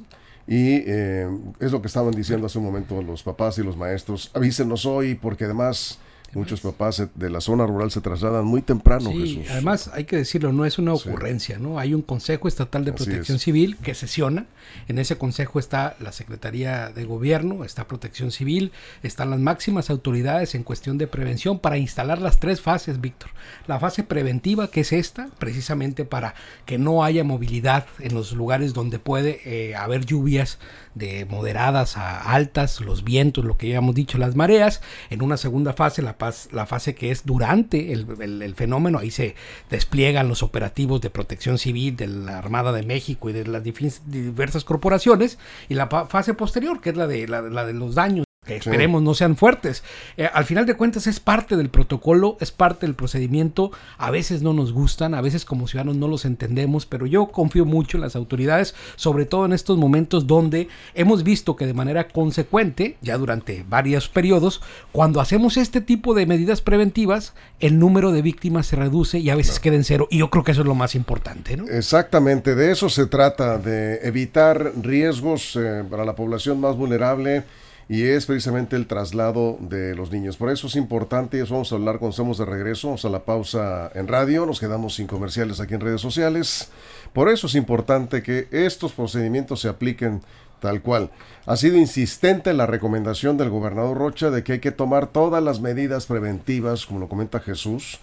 y 0.47 0.83
eh, 0.85 1.27
es 1.59 1.71
lo 1.73 1.81
que 1.81 1.87
estaban 1.87 2.11
diciendo 2.11 2.45
hace 2.45 2.57
un 2.57 2.65
momento 2.65 3.01
los 3.01 3.21
papás 3.21 3.57
y 3.57 3.63
los 3.63 3.75
maestros. 3.75 4.31
Avísenos 4.33 4.85
hoy 4.85 5.15
porque 5.15 5.43
además 5.43 5.99
Muchos 6.33 6.61
papás 6.61 7.03
de 7.15 7.29
la 7.29 7.41
zona 7.41 7.65
rural 7.65 7.89
se 7.89 8.01
trasladan 8.01 8.45
muy 8.45 8.61
temprano, 8.61 9.11
Sí, 9.11 9.35
Jesús. 9.37 9.51
además 9.51 9.89
hay 9.93 10.03
que 10.05 10.17
decirlo, 10.17 10.51
no 10.53 10.65
es 10.65 10.77
una 10.77 10.93
ocurrencia, 10.93 11.57
¿no? 11.57 11.79
Hay 11.79 11.93
un 11.93 12.01
Consejo 12.01 12.47
Estatal 12.47 12.85
de 12.85 12.91
Así 12.91 13.05
Protección 13.05 13.37
es. 13.37 13.41
Civil 13.41 13.77
que 13.77 13.95
sesiona. 13.95 14.45
En 14.87 14.99
ese 14.99 15.17
consejo 15.17 15.59
está 15.59 15.95
la 15.99 16.11
Secretaría 16.11 16.89
de 16.89 17.05
Gobierno, 17.05 17.63
está 17.63 17.87
Protección 17.87 18.31
Civil, 18.31 18.71
están 19.01 19.29
las 19.29 19.39
máximas 19.39 19.89
autoridades 19.89 20.55
en 20.55 20.63
cuestión 20.63 20.97
de 20.97 21.07
prevención 21.07 21.59
para 21.59 21.77
instalar 21.77 22.19
las 22.19 22.39
tres 22.39 22.61
fases, 22.61 22.99
Víctor. 22.99 23.31
La 23.65 23.79
fase 23.79 24.03
preventiva, 24.03 24.69
que 24.69 24.81
es 24.81 24.91
esta, 24.91 25.29
precisamente 25.39 26.03
para 26.05 26.35
que 26.65 26.77
no 26.77 27.03
haya 27.03 27.23
movilidad 27.23 27.85
en 27.99 28.13
los 28.13 28.33
lugares 28.33 28.73
donde 28.73 28.99
puede 28.99 29.39
eh, 29.45 29.75
haber 29.75 30.05
lluvias 30.05 30.59
de 30.95 31.25
moderadas 31.25 31.95
a 31.95 32.33
altas, 32.33 32.81
los 32.81 33.03
vientos, 33.03 33.45
lo 33.45 33.57
que 33.57 33.69
ya 33.69 33.77
hemos 33.77 33.95
dicho, 33.95 34.17
las 34.17 34.35
mareas. 34.35 34.81
En 35.09 35.21
una 35.21 35.37
segunda 35.37 35.73
fase, 35.73 36.01
la, 36.01 36.16
la 36.51 36.65
fase 36.65 36.95
que 36.95 37.11
es 37.11 37.25
durante 37.25 37.93
el, 37.93 38.07
el- 38.21 38.55
fenómeno, 38.55 38.99
ahí 38.99 39.11
se 39.11 39.35
despliegan 39.69 40.27
los 40.27 40.43
operativos 40.43 41.01
de 41.01 41.09
protección 41.09 41.57
civil 41.57 41.95
de 41.95 42.07
la 42.07 42.37
Armada 42.37 42.71
de 42.71 42.83
México 42.83 43.29
y 43.29 43.33
de 43.33 43.45
las 43.45 43.63
diversas 43.63 44.63
corporaciones. 44.63 45.37
Y 45.69 45.75
la 45.75 45.87
fase 45.87 46.33
posterior, 46.33 46.81
que 46.81 46.89
es 46.91 46.97
la 46.97 47.07
de, 47.07 47.27
la 47.27 47.65
de 47.65 47.73
los 47.73 47.95
daños 47.95 48.26
que 48.47 48.55
esperemos 48.57 49.01
no 49.03 49.13
sean 49.13 49.35
fuertes. 49.35 49.83
Eh, 50.15 50.29
al 50.33 50.45
final 50.45 50.65
de 50.65 50.75
cuentas 50.75 51.05
es 51.05 51.19
parte 51.19 51.55
del 51.55 51.69
protocolo, 51.69 52.37
es 52.39 52.51
parte 52.51 52.85
del 52.85 52.95
procedimiento. 52.95 53.71
A 53.97 54.09
veces 54.09 54.41
no 54.41 54.53
nos 54.53 54.71
gustan, 54.71 55.13
a 55.13 55.21
veces 55.21 55.45
como 55.45 55.67
ciudadanos 55.67 55.97
no 55.97 56.07
los 56.07 56.25
entendemos, 56.25 56.85
pero 56.85 57.05
yo 57.05 57.27
confío 57.27 57.65
mucho 57.65 57.97
en 57.97 58.01
las 58.01 58.15
autoridades, 58.15 58.73
sobre 58.95 59.25
todo 59.25 59.45
en 59.45 59.53
estos 59.53 59.77
momentos 59.77 60.25
donde 60.25 60.69
hemos 60.95 61.23
visto 61.23 61.55
que 61.55 61.67
de 61.67 61.73
manera 61.73 62.07
consecuente, 62.07 62.97
ya 63.01 63.17
durante 63.17 63.65
varios 63.67 64.07
periodos, 64.07 64.61
cuando 64.91 65.21
hacemos 65.21 65.57
este 65.57 65.81
tipo 65.81 66.13
de 66.13 66.25
medidas 66.25 66.61
preventivas, 66.61 67.33
el 67.59 67.77
número 67.77 68.11
de 68.11 68.21
víctimas 68.21 68.67
se 68.67 68.75
reduce 68.75 69.19
y 69.19 69.29
a 69.29 69.35
veces 69.35 69.59
queda 69.59 69.75
en 69.75 69.83
cero. 69.83 70.07
Y 70.09 70.19
yo 70.19 70.29
creo 70.29 70.43
que 70.43 70.51
eso 70.51 70.61
es 70.61 70.67
lo 70.67 70.75
más 70.75 70.95
importante, 70.95 71.57
¿no? 71.57 71.67
Exactamente, 71.67 72.55
de 72.55 72.71
eso 72.71 72.89
se 72.89 73.05
trata, 73.07 73.57
de 73.57 73.99
evitar 74.07 74.71
riesgos 74.81 75.55
eh, 75.55 75.83
para 75.89 76.05
la 76.05 76.15
población 76.15 76.59
más 76.61 76.75
vulnerable 76.75 77.43
y 77.89 78.03
es 78.03 78.25
precisamente 78.25 78.75
el 78.75 78.87
traslado 78.87 79.57
de 79.61 79.95
los 79.95 80.11
niños. 80.11 80.35
Por 80.35 80.49
eso 80.51 80.67
es 80.67 80.75
importante, 80.75 81.39
eso 81.39 81.53
vamos 81.53 81.71
a 81.71 81.75
hablar 81.75 81.99
cuando 81.99 82.11
estemos 82.11 82.37
de 82.37 82.45
regreso, 82.45 82.87
vamos 82.87 83.05
a 83.05 83.09
la 83.09 83.23
pausa 83.23 83.89
en 83.93 84.07
radio, 84.07 84.45
nos 84.45 84.59
quedamos 84.59 84.95
sin 84.95 85.07
comerciales 85.07 85.59
aquí 85.59 85.73
en 85.73 85.81
redes 85.81 86.01
sociales. 86.01 86.69
Por 87.13 87.29
eso 87.29 87.47
es 87.47 87.55
importante 87.55 88.21
que 88.21 88.47
estos 88.51 88.91
procedimientos 88.91 89.61
se 89.61 89.69
apliquen 89.69 90.21
tal 90.59 90.81
cual. 90.81 91.11
Ha 91.45 91.55
sido 91.55 91.77
insistente 91.77 92.53
la 92.53 92.65
recomendación 92.65 93.37
del 93.37 93.49
gobernador 93.49 93.97
Rocha 93.97 94.31
de 94.31 94.43
que 94.43 94.53
hay 94.53 94.59
que 94.59 94.71
tomar 94.71 95.07
todas 95.07 95.41
las 95.41 95.61
medidas 95.61 96.07
preventivas, 96.07 96.85
como 96.85 96.99
lo 96.99 97.07
comenta 97.07 97.39
Jesús, 97.39 97.99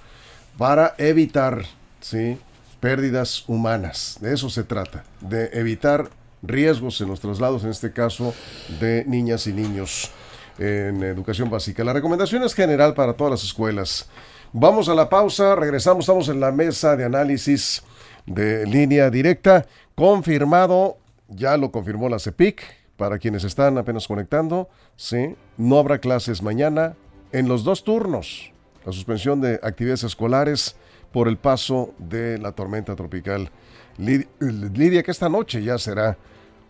para 0.56 0.94
evitar, 0.98 1.64
¿sí? 2.00 2.38
pérdidas 2.80 3.44
humanas. 3.48 4.18
De 4.20 4.32
eso 4.32 4.48
se 4.48 4.64
trata, 4.64 5.04
de 5.20 5.50
evitar 5.52 6.10
riesgos 6.46 7.00
en 7.00 7.08
los 7.08 7.20
traslados, 7.20 7.64
en 7.64 7.70
este 7.70 7.92
caso 7.92 8.34
de 8.80 9.04
niñas 9.06 9.46
y 9.46 9.52
niños 9.52 10.10
en 10.58 11.02
educación 11.02 11.50
básica. 11.50 11.82
La 11.84 11.92
recomendación 11.92 12.42
es 12.42 12.54
general 12.54 12.94
para 12.94 13.14
todas 13.14 13.32
las 13.32 13.44
escuelas. 13.44 14.08
Vamos 14.52 14.88
a 14.88 14.94
la 14.94 15.08
pausa, 15.08 15.56
regresamos, 15.56 16.04
estamos 16.04 16.28
en 16.28 16.38
la 16.38 16.52
mesa 16.52 16.96
de 16.96 17.04
análisis 17.04 17.82
de 18.26 18.64
línea 18.66 19.10
directa, 19.10 19.66
confirmado, 19.94 20.96
ya 21.28 21.56
lo 21.56 21.72
confirmó 21.72 22.08
la 22.08 22.18
CEPIC, 22.18 22.62
para 22.96 23.18
quienes 23.18 23.42
están 23.42 23.76
apenas 23.76 24.06
conectando, 24.06 24.68
sí, 24.94 25.34
no 25.56 25.78
habrá 25.78 25.98
clases 25.98 26.42
mañana 26.42 26.94
en 27.32 27.48
los 27.48 27.64
dos 27.64 27.82
turnos. 27.82 28.52
La 28.86 28.92
suspensión 28.92 29.40
de 29.40 29.58
actividades 29.62 30.04
escolares 30.04 30.76
por 31.12 31.26
el 31.26 31.36
paso 31.36 31.92
de 31.98 32.38
la 32.38 32.52
tormenta 32.52 32.94
tropical 32.94 33.50
Lid- 33.98 34.28
Lidia, 34.40 35.02
que 35.02 35.10
esta 35.10 35.28
noche 35.28 35.62
ya 35.62 35.78
será 35.78 36.16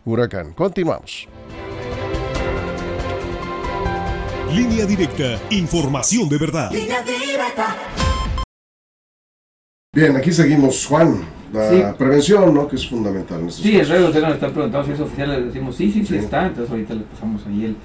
huracán. 0.05 0.53
Continuamos. 0.53 1.27
Línea 4.53 4.85
directa, 4.85 5.39
información 5.49 6.29
de 6.29 6.37
verdad. 6.37 6.71
Línea 6.71 7.01
directa. 7.01 7.75
Bien, 9.93 10.15
aquí 10.15 10.31
seguimos, 10.31 10.85
Juan. 10.85 11.23
La 11.53 11.69
Sí. 11.69 11.83
prevención, 11.97 12.53
¿no? 12.53 12.67
Que 12.67 12.75
es 12.75 12.87
fundamental 12.89 13.39
en 13.41 13.47
estos 13.47 13.63
Sí, 13.63 13.73
casos. 13.73 13.89
redes 13.89 14.05
sociales 14.07 14.27
nos 14.29 14.35
están 14.35 14.51
preguntando 14.53 14.85
si 14.87 14.93
es 14.93 14.99
oficial, 14.99 15.29
les 15.31 15.45
decimos 15.53 15.75
sí, 15.75 15.91
sí, 15.91 15.99
sí, 16.01 16.05
Sí. 16.07 16.15
está, 16.17 16.47
entonces 16.47 16.69
ahorita 16.71 16.93
le 16.93 17.01
pasamos 17.01 17.41
ahí 17.47 17.65
el, 17.65 17.75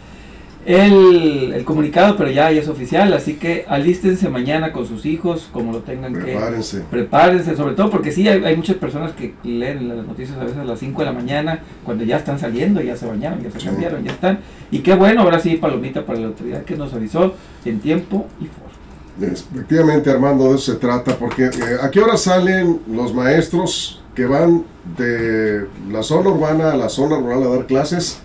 el, 0.66 1.52
el 1.54 1.64
comunicado, 1.64 2.16
pero 2.16 2.30
ya, 2.30 2.50
ya 2.52 2.60
es 2.60 2.68
oficial, 2.68 3.12
así 3.14 3.34
que 3.34 3.64
alístense 3.68 4.28
mañana 4.28 4.72
con 4.72 4.86
sus 4.86 5.06
hijos, 5.06 5.48
como 5.52 5.72
lo 5.72 5.78
tengan 5.78 6.12
que... 6.14 6.20
Prepárense. 6.32 6.80
Prepárense, 6.90 7.56
sobre 7.56 7.74
todo 7.74 7.90
porque 7.90 8.12
sí, 8.12 8.28
hay, 8.28 8.44
hay 8.44 8.56
muchas 8.56 8.76
personas 8.76 9.12
que 9.12 9.34
leen 9.42 9.88
las 9.88 10.06
noticias 10.06 10.36
a 10.38 10.44
veces 10.44 10.58
a 10.58 10.64
las 10.64 10.78
5 10.78 11.00
de 11.00 11.06
la 11.06 11.12
mañana, 11.12 11.60
cuando 11.84 12.04
ya 12.04 12.18
están 12.18 12.38
saliendo, 12.38 12.80
ya 12.82 12.96
se 12.96 13.06
bañaron, 13.06 13.42
ya 13.42 13.50
se 13.50 13.58
Sí. 13.60 13.66
cambiaron, 13.66 14.04
ya 14.04 14.12
están. 14.12 14.40
Y 14.70 14.80
qué 14.80 14.94
bueno, 14.94 15.22
ahora 15.22 15.40
sí, 15.40 15.56
palomita 15.56 16.04
para 16.04 16.18
la 16.20 16.26
autoridad 16.28 16.62
que 16.64 16.76
nos 16.76 16.92
avisó 16.92 17.34
en 17.64 17.80
tiempo 17.80 18.26
y 18.40 18.44
forma. 18.44 19.32
Efectivamente, 19.32 20.10
Armando, 20.10 20.50
de 20.50 20.56
eso 20.56 20.72
se 20.72 20.78
trata, 20.78 21.16
porque 21.16 21.44
eh, 21.46 21.50
¿a 21.82 21.90
qué 21.90 22.00
hora 22.00 22.16
salen 22.16 22.80
los 22.90 23.12
maestros 23.14 24.02
que 24.14 24.24
van 24.26 24.64
de 24.96 25.66
la 25.90 26.02
zona 26.02 26.30
urbana 26.30 26.72
a 26.72 26.76
la 26.76 26.88
zona 26.88 27.18
rural 27.18 27.42
a 27.42 27.48
dar 27.48 27.66
clases? 27.66 28.20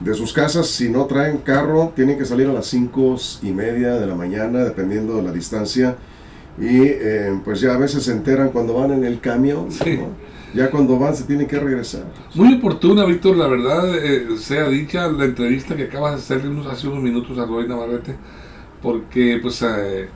De 0.00 0.14
sus 0.14 0.32
casas, 0.32 0.68
si 0.68 0.88
no 0.88 1.06
traen 1.06 1.38
carro, 1.38 1.92
tienen 1.96 2.16
que 2.18 2.24
salir 2.24 2.46
a 2.46 2.52
las 2.52 2.66
cinco 2.66 3.16
y 3.42 3.50
media 3.50 3.94
de 3.94 4.06
la 4.06 4.14
mañana, 4.14 4.60
dependiendo 4.60 5.16
de 5.16 5.22
la 5.22 5.32
distancia. 5.32 5.96
Y 6.60 6.82
eh, 6.82 7.38
pues 7.44 7.60
ya 7.60 7.74
a 7.74 7.78
veces 7.78 8.04
se 8.04 8.12
enteran 8.12 8.50
cuando 8.50 8.74
van 8.74 8.92
en 8.92 9.04
el 9.04 9.20
camión, 9.20 9.70
Sí. 9.70 9.96
¿no? 9.96 10.08
Ya 10.54 10.70
cuando 10.70 10.98
van 10.98 11.14
se 11.14 11.24
tienen 11.24 11.46
que 11.46 11.58
regresar. 11.58 12.04
Muy 12.34 12.54
oportuna, 12.54 13.04
Víctor, 13.04 13.36
la 13.36 13.46
verdad, 13.48 13.94
eh, 14.02 14.28
sea 14.38 14.68
dicha 14.68 15.06
la 15.08 15.26
entrevista 15.26 15.76
que 15.76 15.84
acabas 15.84 16.12
de 16.12 16.18
hacerle 16.18 16.48
unos, 16.48 16.66
hace 16.66 16.88
unos 16.88 17.02
minutos 17.02 17.36
a 17.38 17.44
Roy 17.44 17.68
Navarrete, 17.68 18.14
porque 18.80 19.38
pues 19.42 19.60
eh, 19.62 20.08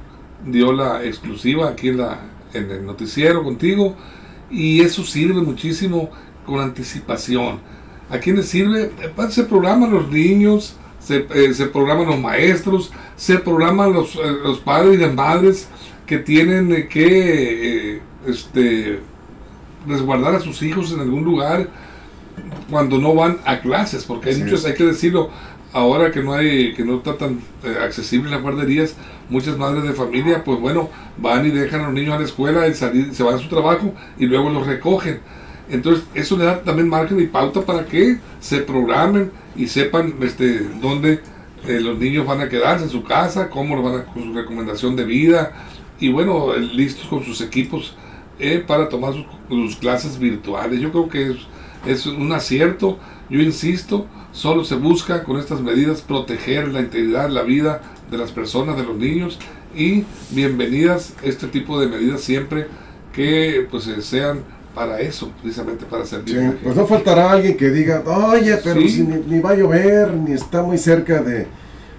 dio 0.46 0.72
la 0.72 1.04
exclusiva 1.04 1.68
aquí 1.68 1.88
en, 1.88 1.98
la, 1.98 2.20
en 2.54 2.70
el 2.70 2.86
noticiero 2.86 3.44
contigo, 3.44 3.94
y 4.50 4.80
eso 4.80 5.04
sirve 5.04 5.42
muchísimo 5.42 6.08
con 6.46 6.60
anticipación. 6.60 7.58
¿A 8.12 8.18
quiénes 8.18 8.46
sirve? 8.46 8.90
Pues, 9.16 9.34
Se 9.34 9.44
programan 9.44 9.90
los 9.90 10.08
niños, 10.10 10.76
se, 11.00 11.26
eh, 11.34 11.54
se 11.54 11.66
programan 11.66 12.06
los 12.06 12.20
maestros, 12.20 12.92
se 13.16 13.38
programan 13.38 13.92
los, 13.92 14.14
eh, 14.16 14.20
los 14.44 14.60
padres 14.60 14.94
y 14.94 14.98
las 14.98 15.14
madres 15.14 15.68
que 16.06 16.18
tienen 16.18 16.72
eh, 16.72 16.88
que 16.88 17.94
eh, 17.94 18.02
este, 18.26 19.00
resguardar 19.86 20.34
a 20.34 20.40
sus 20.40 20.62
hijos 20.62 20.92
en 20.92 21.00
algún 21.00 21.24
lugar 21.24 21.68
cuando 22.70 22.98
no 22.98 23.14
van 23.14 23.38
a 23.44 23.60
clases, 23.60 24.04
porque 24.04 24.30
hay 24.30 24.36
muchos, 24.36 24.64
hay 24.64 24.74
que 24.74 24.84
decirlo, 24.84 25.30
ahora 25.72 26.10
que 26.10 26.22
no 26.22 26.34
hay, 26.34 26.74
que 26.74 26.84
no 26.84 26.98
está 26.98 27.16
tan 27.16 27.40
eh, 27.64 27.76
accesible 27.82 28.30
las 28.30 28.42
guarderías, 28.42 28.94
muchas 29.28 29.56
madres 29.56 29.84
de 29.84 29.92
familia, 29.92 30.44
pues 30.44 30.60
bueno, 30.60 30.90
van 31.16 31.46
y 31.46 31.50
dejan 31.50 31.80
a 31.80 31.84
los 31.84 31.94
niños 31.94 32.14
a 32.14 32.18
la 32.18 32.24
escuela 32.24 32.68
y 32.68 32.74
salir, 32.74 33.14
se 33.14 33.22
van 33.22 33.36
a 33.36 33.38
su 33.38 33.48
trabajo 33.48 33.94
y 34.18 34.26
luego 34.26 34.50
los 34.50 34.66
recogen. 34.66 35.20
Entonces, 35.70 36.04
eso 36.14 36.36
le 36.36 36.44
da 36.44 36.62
también 36.62 36.88
margen 36.88 37.20
y 37.20 37.26
pauta 37.26 37.62
para 37.62 37.86
que 37.86 38.18
se 38.40 38.58
programen 38.58 39.30
y 39.56 39.66
sepan 39.66 40.14
este, 40.22 40.60
dónde 40.80 41.20
eh, 41.66 41.80
los 41.80 41.98
niños 41.98 42.26
van 42.26 42.40
a 42.40 42.48
quedarse 42.48 42.84
en 42.84 42.90
su 42.90 43.04
casa, 43.04 43.48
cómo 43.48 43.76
lo 43.76 43.82
van 43.82 44.00
a, 44.00 44.04
con 44.04 44.22
su 44.22 44.32
recomendación 44.32 44.96
de 44.96 45.04
vida 45.04 45.52
y 46.00 46.10
bueno, 46.10 46.54
listos 46.56 47.06
con 47.06 47.22
sus 47.22 47.40
equipos 47.40 47.94
eh, 48.38 48.62
para 48.66 48.88
tomar 48.88 49.14
sus, 49.14 49.24
sus 49.48 49.76
clases 49.76 50.18
virtuales. 50.18 50.80
Yo 50.80 50.90
creo 50.90 51.08
que 51.08 51.30
es, 51.30 51.36
es 51.86 52.06
un 52.06 52.32
acierto, 52.32 52.98
yo 53.30 53.40
insisto, 53.40 54.06
solo 54.32 54.64
se 54.64 54.74
busca 54.74 55.22
con 55.22 55.38
estas 55.38 55.60
medidas 55.60 56.02
proteger 56.02 56.68
la 56.68 56.80
integridad, 56.80 57.30
la 57.30 57.42
vida 57.42 57.82
de 58.10 58.18
las 58.18 58.32
personas, 58.32 58.76
de 58.76 58.82
los 58.82 58.96
niños 58.96 59.38
y 59.74 60.04
bienvenidas 60.30 61.14
este 61.22 61.46
tipo 61.46 61.80
de 61.80 61.86
medidas 61.86 62.20
siempre 62.20 62.66
que 63.12 63.66
pues 63.70 63.86
eh, 63.86 64.02
sean 64.02 64.40
para 64.74 65.00
eso, 65.00 65.30
precisamente 65.42 65.84
para 65.84 66.04
servir. 66.06 66.38
Sí, 66.38 66.56
pues 66.62 66.74
no 66.76 66.86
faltará 66.86 67.30
alguien 67.32 67.56
que 67.56 67.70
diga, 67.70 68.02
oye, 68.06 68.56
pero 68.64 68.80
Sí. 68.80 68.88
si 68.88 69.02
ni, 69.02 69.16
ni 69.26 69.40
va 69.40 69.50
a 69.50 69.54
llover, 69.54 70.14
ni 70.14 70.32
está 70.32 70.62
muy 70.62 70.78
cerca 70.78 71.20
de, 71.22 71.46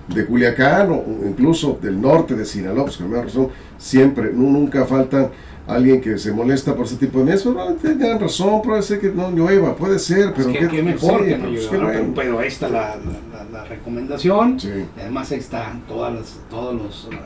de 0.08 0.26
Culiacán 0.26 0.90
o 0.92 0.96
o 0.96 1.28
incluso 1.28 1.78
del 1.82 2.02
norte 2.02 2.36
de 2.36 2.46
Sinaloa, 2.46 2.86
pues 2.86 2.98
con 2.98 3.10
más 3.12 3.26
razón, 3.26 3.50
siempre, 3.78 4.32
nu- 4.34 4.50
nunca 4.52 4.86
falta 4.86 5.30
alguien 5.66 6.02
que 6.02 6.18
se 6.18 6.32
molesta 6.34 6.76
por 6.76 6.86
ese 6.86 6.98
tipo 6.98 7.20
de 7.20 7.26
medidas. 7.26 7.44
Probablemente 7.44 7.88
tengan 7.90 8.20
razón, 8.20 8.62
puede 8.62 8.82
ser 8.82 9.00
que 9.00 9.10
no 9.10 9.32
llueva, 9.32 9.76
puede 9.76 9.98
ser, 10.00 10.34
pero 10.36 10.50
Es 10.50 10.58
que, 10.58 10.68
qué- 10.68 10.84
mejor 10.84 11.22
sí, 11.22 11.28
que 11.28 11.38
no 11.38 11.50
pues, 11.50 11.62
llueva, 11.72 11.78
¿no? 11.78 11.84
bueno. 11.84 12.00
pero, 12.02 12.14
pero 12.16 12.40
ahí 12.40 12.48
está 12.48 12.68
la, 12.70 12.96
la- 12.98 13.44
la- 13.44 13.60
la 13.60 13.64
recomendación. 13.66 14.60
Sí. 14.60 14.70
Además 15.00 15.32
ahí 15.32 15.40
están 15.40 15.82
todas 15.88 16.14
las, 16.14 16.38
todos 16.50 16.74
los 16.76 17.08
eh, 17.14 17.18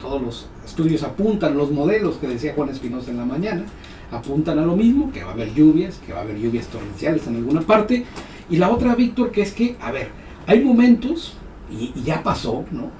todos 0.00 0.22
los 0.22 0.46
estudios 0.64 1.02
apuntan, 1.02 1.56
los 1.56 1.70
modelos 1.72 2.16
que 2.16 2.28
decía 2.28 2.52
Juan 2.54 2.68
Espinosa 2.68 3.10
en 3.10 3.16
la 3.16 3.24
mañana, 3.24 3.62
apuntan 4.10 4.58
a 4.58 4.66
lo 4.66 4.76
mismo, 4.76 5.12
que 5.12 5.22
va 5.22 5.30
a 5.30 5.34
haber 5.34 5.54
lluvias, 5.54 6.00
que 6.04 6.12
va 6.12 6.20
a 6.20 6.22
haber 6.22 6.38
lluvias 6.38 6.66
torrenciales 6.68 7.26
en 7.26 7.36
alguna 7.36 7.60
parte. 7.60 8.04
Y 8.50 8.56
la 8.56 8.70
otra, 8.70 8.94
Víctor, 8.94 9.30
que 9.30 9.42
es 9.42 9.52
que, 9.52 9.76
a 9.80 9.92
ver, 9.92 10.08
hay 10.46 10.62
momentos 10.64 11.34
y, 11.70 11.92
ya 12.02 12.22
pasó, 12.22 12.64
¿no? 12.70 12.90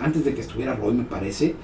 Antes 0.00 0.24
de 0.24 0.34
que 0.34 0.42
estuviera 0.42 0.74
Roy, 0.74 0.94
me 0.94 1.04
parece, 1.04 1.54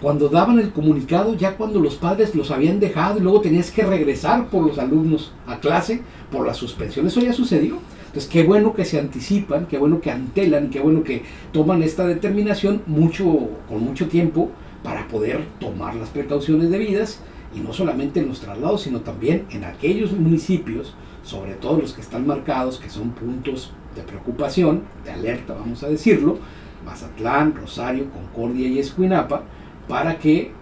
cuando 0.00 0.28
daban 0.28 0.58
el 0.58 0.72
comunicado, 0.72 1.34
ya 1.34 1.56
cuando 1.56 1.78
los 1.78 1.96
padres 1.96 2.34
los 2.34 2.50
habían 2.50 2.80
dejado 2.80 3.18
y 3.18 3.22
luego 3.22 3.40
tenías 3.40 3.70
que 3.70 3.84
regresar 3.84 4.48
por 4.48 4.66
los 4.66 4.78
alumnos 4.78 5.32
a 5.46 5.60
clase 5.60 6.02
por 6.32 6.46
la 6.46 6.54
suspensión. 6.54 7.06
Eso 7.06 7.20
ya 7.20 7.32
sucedió. 7.32 7.78
Entonces, 8.06 8.28
qué 8.28 8.42
bueno 8.42 8.74
que 8.74 8.84
se 8.84 8.98
anticipan, 8.98 9.66
qué 9.66 9.78
bueno 9.78 10.00
que 10.00 10.10
antelan, 10.10 10.70
qué 10.70 10.80
bueno 10.80 11.04
que 11.04 11.22
toman 11.52 11.82
esta 11.82 12.06
determinación 12.06 12.82
mucho, 12.86 13.50
con 13.68 13.84
mucho 13.84 14.08
tiempo 14.08 14.50
para 14.82 15.06
poder 15.06 15.44
tomar 15.60 15.94
las 15.94 16.08
precauciones 16.08 16.70
debidas 16.70 17.20
y 17.54 17.60
no 17.60 17.72
solamente 17.72 18.20
en 18.20 18.28
los 18.28 18.40
traslados, 18.40 18.82
sino 18.82 19.00
también 19.00 19.46
en 19.50 19.64
aquellos 19.64 20.12
municipios, 20.12 20.94
sobre 21.22 21.54
todo 21.54 21.80
los 21.80 21.92
que 21.92 22.00
están 22.00 22.26
marcados, 22.26 22.78
que 22.78 22.90
son 22.90 23.10
puntos 23.10 23.72
de 23.94 24.02
preocupación, 24.02 24.82
de 25.04 25.10
alerta, 25.10 25.54
vamos 25.54 25.82
a 25.82 25.88
decirlo, 25.88 26.38
Mazatlán, 26.84 27.54
Rosario, 27.54 28.10
Concordia 28.10 28.68
y 28.68 28.78
Escuinapa, 28.78 29.42
para 29.88 30.18
que 30.18 30.52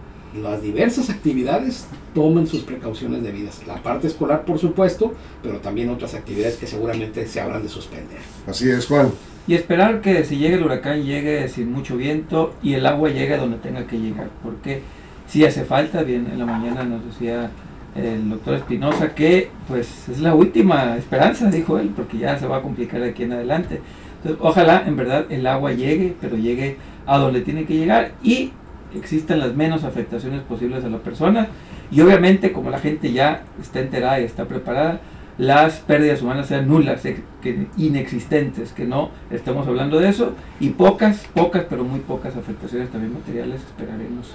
las 0.43 0.63
diversas 0.63 1.11
actividades 1.11 1.87
tomen 2.15 2.47
sus 2.47 2.63
precauciones 2.63 3.23
debidas. 3.23 3.67
La 3.67 3.83
parte 3.83 4.07
escolar, 4.07 4.45
por 4.45 4.59
supuesto, 4.59 5.15
pero 5.43 5.59
también 5.59 5.91
otras 5.91 6.15
actividades 6.15 6.57
que 6.57 6.67
seguramente 6.67 7.27
se 7.27 7.41
habrán 7.41 7.63
de 7.63 7.69
suspender. 7.69 8.19
Así 8.47 8.69
es, 8.69 8.87
Juan. 8.87 9.11
Y 9.47 9.55
esperar 9.55 10.03
que 10.03 10.25
si 10.25 10.37
llegue 10.37 10.57
el 10.57 10.65
huracán 10.65 11.03
llegue 11.05 11.49
sin 11.49 11.73
mucho 11.73 11.97
viento 11.97 12.55
y 12.63 12.75
el 12.75 12.85
agua 12.85 13.09
llegue 13.09 13.37
donde 13.39 13.57
tenga 13.57 13.87
que 13.87 13.99
llegar, 13.99 14.29
porque 14.43 14.83
si 15.29 15.45
hace 15.45 15.65
falta, 15.65 16.03
bien 16.03 16.27
en 16.33 16.39
la 16.39 16.47
mañana 16.47 16.83
nos 16.85 17.05
decía 17.05 17.51
el 17.95 18.31
doctor 18.31 18.55
Espinosa 18.55 19.15
que 19.15 19.51
pues 19.69 20.09
es 20.09 20.21
la 20.21 20.35
última 20.35 20.97
esperanza, 20.97 21.51
dijo 21.51 21.79
él, 21.79 21.93
porque 21.95 22.19
ya 22.19 22.39
se 22.39 22.47
va 22.47 22.59
a 22.59 22.63
complicar 22.63 23.01
de 23.01 23.11
aquí 23.11 23.25
en 23.25 23.33
adelante. 23.33 23.81
Entonces, 24.17 24.41
ojalá 24.43 24.85
en 24.87 24.97
verdad 24.97 25.27
el 25.31 25.47
agua 25.47 25.73
llegue, 25.73 26.17
pero 26.21 26.37
llegue 26.37 26.77
a 27.07 27.19
donde 27.19 27.43
tiene 27.43 27.65
que 27.67 27.77
llegar 27.77 28.13
y 28.23 28.53
existan 28.95 29.41
las 29.41 29.55
menos 29.55 29.85
afectaciones 29.85 30.41
posibles 30.43 30.85
a 30.85 30.89
la 30.89 30.99
persona. 30.99 31.49
Y 31.91 32.01
obviamente 32.01 32.53
como 32.53 32.71
la 32.71 32.79
gente 32.79 33.13
ya 33.13 33.43
está 33.61 33.81
enterada 33.81 34.21
y 34.21 34.25
está 34.25 34.47
preparada, 34.47 35.01
las 35.39 35.75
pérdidas 35.79 36.21
humanas 36.23 36.49
sean 36.49 36.67
nulas, 36.69 37.03
que 37.03 37.67
inexistentes, 37.77 38.73
que 38.73 38.85
no 38.85 39.11
estemos 39.31 39.67
hablando 39.67 39.99
de 39.99 40.09
eso, 40.09 40.33
y 40.61 40.71
pocas, 40.71 41.27
pocas, 41.35 41.65
pero 41.71 41.85
muy 41.85 42.01
pocas 42.01 42.37
afectaciones 42.37 42.91
también 42.91 43.15
materiales 43.15 43.61
esperaremos 43.63 44.27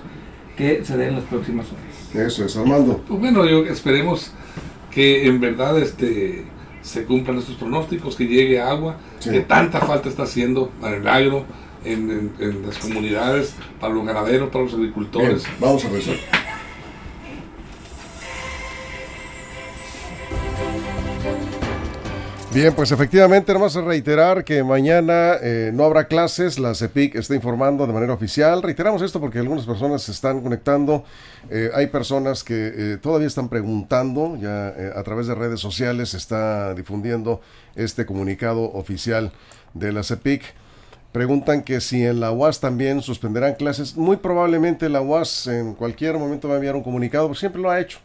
que 0.57 0.83
se 0.86 0.98
den 0.98 1.10
en 1.10 1.15
las 1.15 1.24
próximas 1.25 1.67
horas. 1.72 2.27
Eso 2.27 2.45
es, 2.45 2.55
Armando. 2.57 3.01
Pues 3.07 3.19
bueno, 3.19 3.45
yo 3.45 3.65
esperemos 3.65 4.31
que 4.91 5.27
en 5.27 5.39
verdad 5.39 5.77
este 5.79 6.45
se 6.81 7.05
cumplan 7.05 7.38
estos 7.38 7.55
pronósticos, 7.55 8.15
que 8.15 8.27
llegue 8.27 8.60
agua, 8.62 8.98
Sí. 9.19 9.29
que 9.31 9.39
tanta 9.41 9.79
falta 9.79 10.10
está 10.10 10.24
haciendo 10.24 10.69
para 10.81 10.98
el 10.98 11.07
agro, 11.07 11.45
en, 11.86 12.10
en- 12.12 12.33
en 12.39 12.65
las 12.65 12.77
comunidades, 12.77 13.55
para 13.79 13.93
los 13.93 14.05
ganaderos, 14.05 14.50
para 14.50 14.63
los 14.65 14.72
Bien, 14.74 14.83
agricultores. 14.83 15.43
vamos 15.60 15.83
a 15.86 15.89
rezar. 15.89 16.15
Bien, 22.53 22.72
pues 22.75 22.91
efectivamente, 22.91 23.51
vamos 23.51 23.75
a 23.75 23.81
reiterar 23.81 24.43
que 24.43 24.63
mañana 24.63 25.38
eh, 25.41 25.72
no 25.74 25.86
habrá 25.86 26.07
clases, 26.07 26.60
la 26.60 26.75
CEPIC 26.75 27.15
está 27.15 27.33
informando 27.33 27.88
de 27.88 27.93
manera 27.93 28.13
oficial. 28.13 28.62
Reiteramos 28.62 29.01
esto 29.01 29.19
porque 29.19 29.39
algunas 29.39 29.65
personas 29.65 30.03
se 30.03 30.12
están 30.12 30.39
conectando, 30.39 31.03
eh, 31.50 31.72
hay 31.74 31.88
personas 31.88 32.43
que 32.43 32.53
eh, 32.75 32.98
todavía 33.01 33.25
están 33.25 33.50
preguntando, 33.50 34.38
ya 34.39 34.67
a 34.95 35.01
través 35.01 35.25
de 35.25 35.33
redes 35.33 35.62
sociales 35.62 36.10
se 36.10 36.17
está 36.17 36.75
difundiendo 36.75 37.41
este 37.74 38.05
comunicado 38.05 38.72
oficial 38.74 39.31
de 39.74 39.91
la 39.91 40.03
CEPIC. 40.03 40.43
Preguntan 41.12 41.63
que 41.63 41.81
si 41.81 42.05
en 42.05 42.19
la 42.19 42.31
UAS 42.31 42.60
también 42.60 43.01
suspenderán 43.01 43.55
clases. 43.55 43.98
Muy 43.98 44.17
probablemente 44.17 44.89
la 44.89 45.01
UAS 45.01 45.48
en 45.48 45.74
cualquier 45.74 46.19
momento 46.19 46.50
va 46.50 46.53
a 46.53 46.57
enviar 46.57 46.75
un 46.75 46.83
comunicado, 46.83 47.25
porque 47.25 47.39
siempre 47.39 47.63
lo 47.63 47.72
ha 47.72 47.79
hecho. 47.79 47.98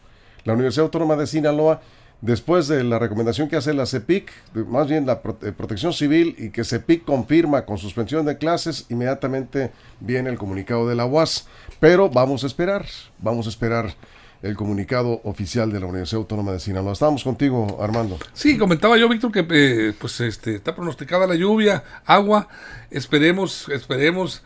La 0.43 0.53
Universidad 0.53 0.85
Autónoma 0.85 1.15
de 1.15 1.27
Sinaloa, 1.27 1.81
después 2.21 2.67
de 2.67 2.83
la 2.83 2.99
recomendación 2.99 3.47
que 3.49 3.55
hace 3.55 3.73
la 3.73 3.85
CEPIC, 3.85 4.31
más 4.67 4.87
bien 4.87 5.05
la 5.05 5.21
eh, 5.41 5.51
Protección 5.51 5.93
Civil, 5.93 6.35
y 6.37 6.49
que 6.49 6.63
CEPIC 6.63 7.05
confirma 7.05 7.65
con 7.65 7.77
suspensión 7.77 8.25
de 8.25 8.37
clases, 8.37 8.85
inmediatamente 8.89 9.71
viene 9.99 10.29
el 10.29 10.37
comunicado 10.37 10.87
de 10.87 10.95
la 10.95 11.05
UAS. 11.05 11.47
Pero 11.79 12.09
vamos 12.09 12.43
a 12.43 12.47
esperar, 12.47 12.85
vamos 13.19 13.45
a 13.45 13.49
esperar 13.49 13.95
el 14.41 14.55
comunicado 14.55 15.19
oficial 15.25 15.69
de 15.71 15.81
la 15.81 15.85
Universidad 15.85 16.19
Autónoma 16.19 16.53
de 16.53 16.59
Sinaloa. 16.59 16.93
Estamos 16.93 17.23
contigo, 17.23 17.77
Armando. 17.81 18.17
Sí, 18.33 18.57
comentaba 18.57 18.97
yo, 18.97 19.09
Víctor, 19.09 19.31
que 19.33 19.45
eh, 19.49 19.93
pues 19.99 20.19
este 20.21 20.55
está 20.55 20.73
pronosticada 20.75 21.27
la 21.27 21.35
lluvia, 21.35 21.83
agua. 22.05 22.47
Esperemos, 22.89 23.67
esperemos 23.69 24.41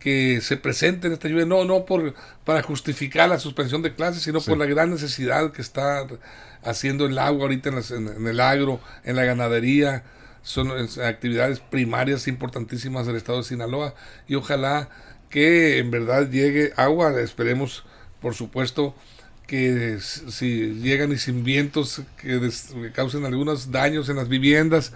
que 0.00 0.40
se 0.40 0.56
presente 0.56 1.08
en 1.08 1.12
esta 1.12 1.28
lluvia, 1.28 1.44
no, 1.44 1.64
no 1.64 1.84
por 1.84 2.14
para 2.44 2.62
justificar 2.62 3.28
la 3.28 3.38
suspensión 3.38 3.82
de 3.82 3.94
clases, 3.94 4.22
sino 4.22 4.40
Sí. 4.40 4.48
por 4.48 4.58
la 4.58 4.64
gran 4.66 4.90
necesidad 4.90 5.50
que 5.52 5.60
está 5.60 6.06
haciendo 6.62 7.06
el 7.06 7.18
agua 7.18 7.42
ahorita 7.42 7.68
en, 7.70 7.74
las- 7.76 7.90
en- 7.90 8.26
el 8.26 8.40
agro, 8.40 8.80
en 9.04 9.16
la 9.16 9.24
ganadería. 9.24 10.04
Son 10.42 10.70
es, 10.78 10.98
actividades 10.98 11.60
primarias 11.60 12.26
importantísimas 12.28 13.06
del 13.06 13.16
estado 13.16 13.38
de 13.38 13.44
Sinaloa 13.44 13.94
y 14.28 14.34
ojalá 14.36 14.88
que 15.30 15.78
en 15.78 15.90
verdad 15.90 16.30
llegue 16.30 16.72
agua. 16.76 17.20
Esperemos, 17.20 17.84
por 18.20 18.34
supuesto, 18.34 18.94
que 19.46 19.98
si 20.00 20.74
llegan 20.74 21.10
y 21.12 21.16
sin 21.16 21.42
vientos 21.42 22.02
que 22.18 22.38
causen 22.94 23.24
algunos 23.24 23.70
daños 23.72 24.08
en 24.10 24.16
las 24.16 24.28
viviendas, 24.28 24.92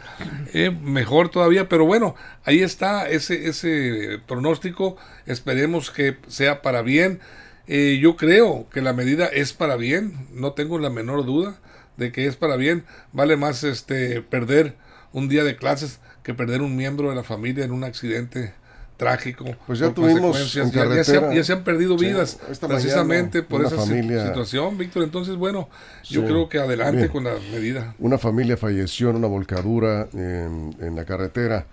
eh, 0.53 0.71
mejor 0.71 1.31
todavía, 1.31 1.69
pero 1.71 1.87
bueno, 1.87 2.15
ahí 2.45 2.61
está 2.63 3.09
ese, 3.09 3.49
ese 3.49 4.21
pronóstico, 4.27 4.97
esperemos 5.25 5.91
que 5.91 6.19
sea 6.29 6.61
para 6.61 6.83
bien. 6.83 7.21
Eh, 7.69 7.99
yo 8.01 8.17
creo 8.17 8.67
que 8.71 8.81
la 8.81 8.93
medida 8.93 9.27
es 9.27 9.53
para 9.53 9.77
bien, 9.77 10.27
no 10.33 10.53
tengo 10.53 10.79
la 10.79 10.91
menor 10.91 11.25
duda 11.25 11.55
de 11.97 12.11
que 12.11 12.27
es 12.27 12.37
para 12.37 12.57
bien, 12.57 12.85
vale 13.13 13.37
más 13.37 13.63
este 13.65 14.21
perder 14.23 14.77
un 15.13 15.29
día 15.29 15.45
de 15.45 15.57
clases 15.57 16.01
que 16.23 16.35
perder 16.35 16.63
un 16.63 16.77
miembro 16.77 17.11
de 17.11 17.17
la 17.17 17.23
familia 17.23 17.65
en 17.65 17.73
un 17.73 17.85
accidente 17.85 18.55
trágico. 18.97 19.45
Pues 19.67 19.79
ya 19.81 19.93
tuvimos 19.93 20.37
en 20.57 20.71
Ya- 20.71 20.85
ya, 20.95 21.05
se, 21.05 21.13
carretera- 21.13 21.35
ya 21.35 21.45
se 21.45 21.53
han 21.53 21.65
perdido 21.65 21.97
vidas 21.97 22.39
precisamente 22.69 23.43
por 23.43 23.65
esa 23.65 23.77
familia- 23.77 24.27
situación, 24.27 24.79
Víctor. 24.79 25.03
Entonces, 25.03 25.37
bueno, 25.37 25.69
yo 26.05 26.25
creo 26.25 26.49
que 26.49 26.59
adelante 26.59 26.97
bien. 27.03 27.09
con 27.09 27.25
la 27.25 27.33
medida. 27.53 27.95
Una 27.99 28.19
familia 28.19 28.57
falleció 28.57 29.11
en 29.11 29.17
una 29.17 29.27
volcadura 29.29 30.09
en, 30.13 30.75
en 30.81 30.95
la 30.97 31.05
carretera 31.05 31.67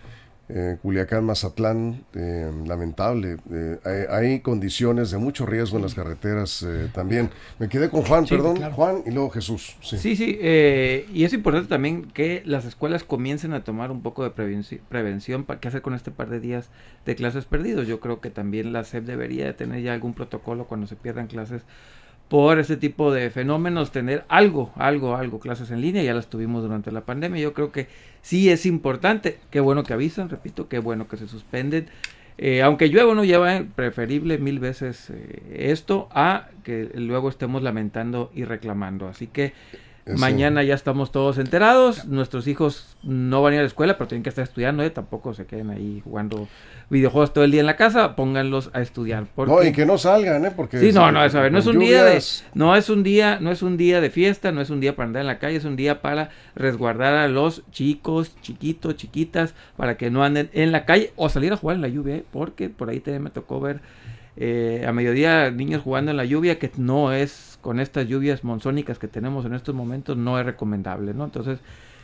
eh, 0.50 0.78
Culiacán, 0.82 1.24
Mazatlán, 1.26 2.04
eh, 2.16 2.52
lamentable. 2.66 3.38
Eh, 3.52 3.80
hay, 3.86 4.26
hay 4.32 4.40
condiciones 4.40 5.12
de 5.12 5.18
mucho 5.20 5.46
riesgo 5.46 5.78
en 5.78 5.84
las 5.84 5.94
carreteras 5.94 6.64
eh, 6.68 6.90
también. 6.94 7.30
Me 7.60 7.70
quedé 7.70 7.90
con 7.90 8.02
Juan, 8.02 8.26
Sí, 8.26 8.36
perdón, 8.36 8.56
claro. 8.58 8.74
Juan 8.74 9.04
y 9.06 9.12
luego 9.12 9.30
Jesús. 9.30 9.78
Sí. 9.82 9.98
Sí, 10.00 10.16
sí, 10.16 10.38
eh, 10.42 11.06
y 11.14 11.24
es 11.24 11.34
importante 11.34 11.70
también 11.70 12.06
que 12.12 12.42
las 12.46 12.66
escuelas 12.66 13.04
comiencen 13.04 13.54
a 13.54 13.64
tomar 13.64 13.92
un 13.92 14.02
poco 14.02 14.24
de 14.24 14.32
prevenci- 14.34 14.80
prevención 14.90 15.44
para 15.46 15.60
qué 15.60 15.68
hacer 15.68 15.82
con 15.84 15.94
este 15.94 16.10
par 16.12 16.30
de 16.30 16.40
días 16.40 16.70
de 17.06 17.16
clases 17.16 17.46
perdidos. 17.46 17.88
Yo 17.88 18.00
creo 18.00 18.20
que 18.20 18.30
también 18.32 18.74
la 18.74 18.84
SEP 18.84 19.06
debería 19.06 19.46
de 19.46 19.54
tener 19.54 19.82
ya 19.84 19.94
algún 19.94 20.14
protocolo 20.14 20.66
cuando 20.66 20.88
se 20.88 20.96
pierdan 20.96 21.28
clases 21.28 21.62
por 22.30 22.60
este 22.60 22.78
tipo 22.78 23.12
de 23.12 23.32
fenómenos, 23.32 23.92
tener 23.92 24.24
algo, 24.30 24.72
algo, 24.76 25.16
algo, 25.16 25.40
clases 25.40 25.72
en 25.72 25.82
línea, 25.82 26.04
ya 26.04 26.14
las 26.14 26.28
tuvimos 26.28 26.62
durante 26.62 26.92
la 26.92 27.02
pandemia. 27.02 27.42
Yo 27.42 27.54
creo 27.54 27.72
que 27.72 27.88
sí 28.22 28.50
es 28.50 28.68
importante, 28.68 29.40
qué 29.50 29.60
bueno 29.60 29.84
que 29.84 29.94
avisan, 29.94 30.30
repito, 30.30 30.70
qué 30.70 30.78
bueno 30.78 31.08
que 31.08 31.18
se 31.18 31.28
suspenden. 31.28 31.88
Eh, 32.38 32.62
aunque 32.62 32.88
llueva, 32.88 33.16
no 33.16 33.26
lleva 33.26 33.66
preferible 33.76 34.38
mil 34.38 34.60
veces 34.60 35.10
eh, 35.10 35.72
esto 35.72 36.08
a 36.12 36.48
que 36.64 36.90
luego 36.94 37.30
estemos 37.30 37.64
lamentando 37.64 38.32
y 38.34 38.46
reclamando. 38.46 39.08
Así 39.08 39.28
que 39.28 39.54
Eso. 40.10 40.18
mañana 40.18 40.64
ya 40.64 40.74
estamos 40.74 41.12
todos 41.12 41.38
enterados. 41.38 42.06
Nuestros 42.06 42.48
hijos 42.48 42.98
no 43.04 43.42
van 43.42 43.54
a 43.54 43.56
ir 43.56 43.60
a 43.60 43.64
la 43.64 43.68
escuela, 43.68 43.98
pero 43.98 44.08
tienen 44.08 44.24
que 44.24 44.30
estar 44.30 44.44
estudiando. 44.44 44.84
¿eh? 44.84 44.90
Tampoco 44.90 45.34
se 45.34 45.46
queden 45.46 45.70
ahí 45.70 46.02
jugando 46.04 46.48
videojuegos 46.90 47.34
todo 47.34 47.44
el 47.44 47.52
día 47.52 47.60
en 47.60 47.66
la 47.66 47.76
casa. 47.76 48.16
Pónganlos 48.16 48.72
a 48.74 48.82
estudiar. 48.82 49.28
Porque... 49.36 49.54
No, 49.54 49.64
y 49.64 49.72
que 49.72 49.86
no 49.86 49.98
salgan, 49.98 50.46
¿eh? 50.46 50.52
Porque 50.56 50.80
Sí, 50.80 50.92
no, 50.92 51.12
no, 51.12 51.24
es, 51.24 51.36
a 51.36 51.42
ver, 51.42 51.52
no 51.52 51.60
es 51.60 51.68
un 51.68 51.80
día 51.80 52.04
de, 52.04 52.22
no 52.54 52.76
es 52.76 52.90
un 52.90 53.04
día, 53.04 53.40
no 53.40 53.52
es 53.52 53.62
un 53.62 53.78
día 53.78 54.02
de 54.02 54.10
fiesta, 54.10 54.52
no 54.52 54.62
es 54.62 54.70
un 54.70 54.80
día 54.80 54.96
para 54.96 55.08
andar 55.08 55.22
en 55.22 55.28
la 55.28 55.40
calle, 55.40 55.58
es 55.58 55.66
un 55.66 55.76
día 55.76 56.02
para 56.02 56.30
resguardar 56.56 57.14
a 57.14 57.28
los 57.28 57.64
chicos, 57.72 58.36
chiquitos, 58.42 58.96
chiquitas, 58.96 59.54
para 59.78 59.98
que 59.98 60.10
no 60.10 60.24
anden 60.24 60.50
en 60.54 60.72
la 60.72 60.86
calle 60.86 61.14
o 61.16 61.30
salir 61.30 61.54
a 61.54 61.58
jugar 61.58 61.76
en 61.76 61.82
la 61.82 61.88
lluvia, 61.88 62.16
¿eh? 62.16 62.26
porque 62.32 62.70
por 62.70 62.90
ahí 62.90 63.00
también 63.00 63.24
me 63.24 63.30
tocó 63.30 63.60
ver 63.60 63.82
eh, 64.36 64.86
a 64.88 64.92
mediodía 64.94 65.52
niños 65.52 65.82
jugando 65.82 66.12
en 66.12 66.18
la 66.18 66.26
lluvia, 66.26 66.60
que 66.60 66.72
no 66.78 67.12
es 67.12 67.58
con 67.62 67.80
estas 67.80 68.08
lluvias 68.08 68.44
monzónicas 68.44 69.00
que 69.00 69.08
tenemos 69.08 69.46
en 69.46 69.54
estos 69.54 69.76
momentos, 69.76 70.18
no 70.18 70.40
es 70.40 70.46
recomendable, 70.46 71.14
¿no? 71.14 71.26
Entonces, 71.26 71.60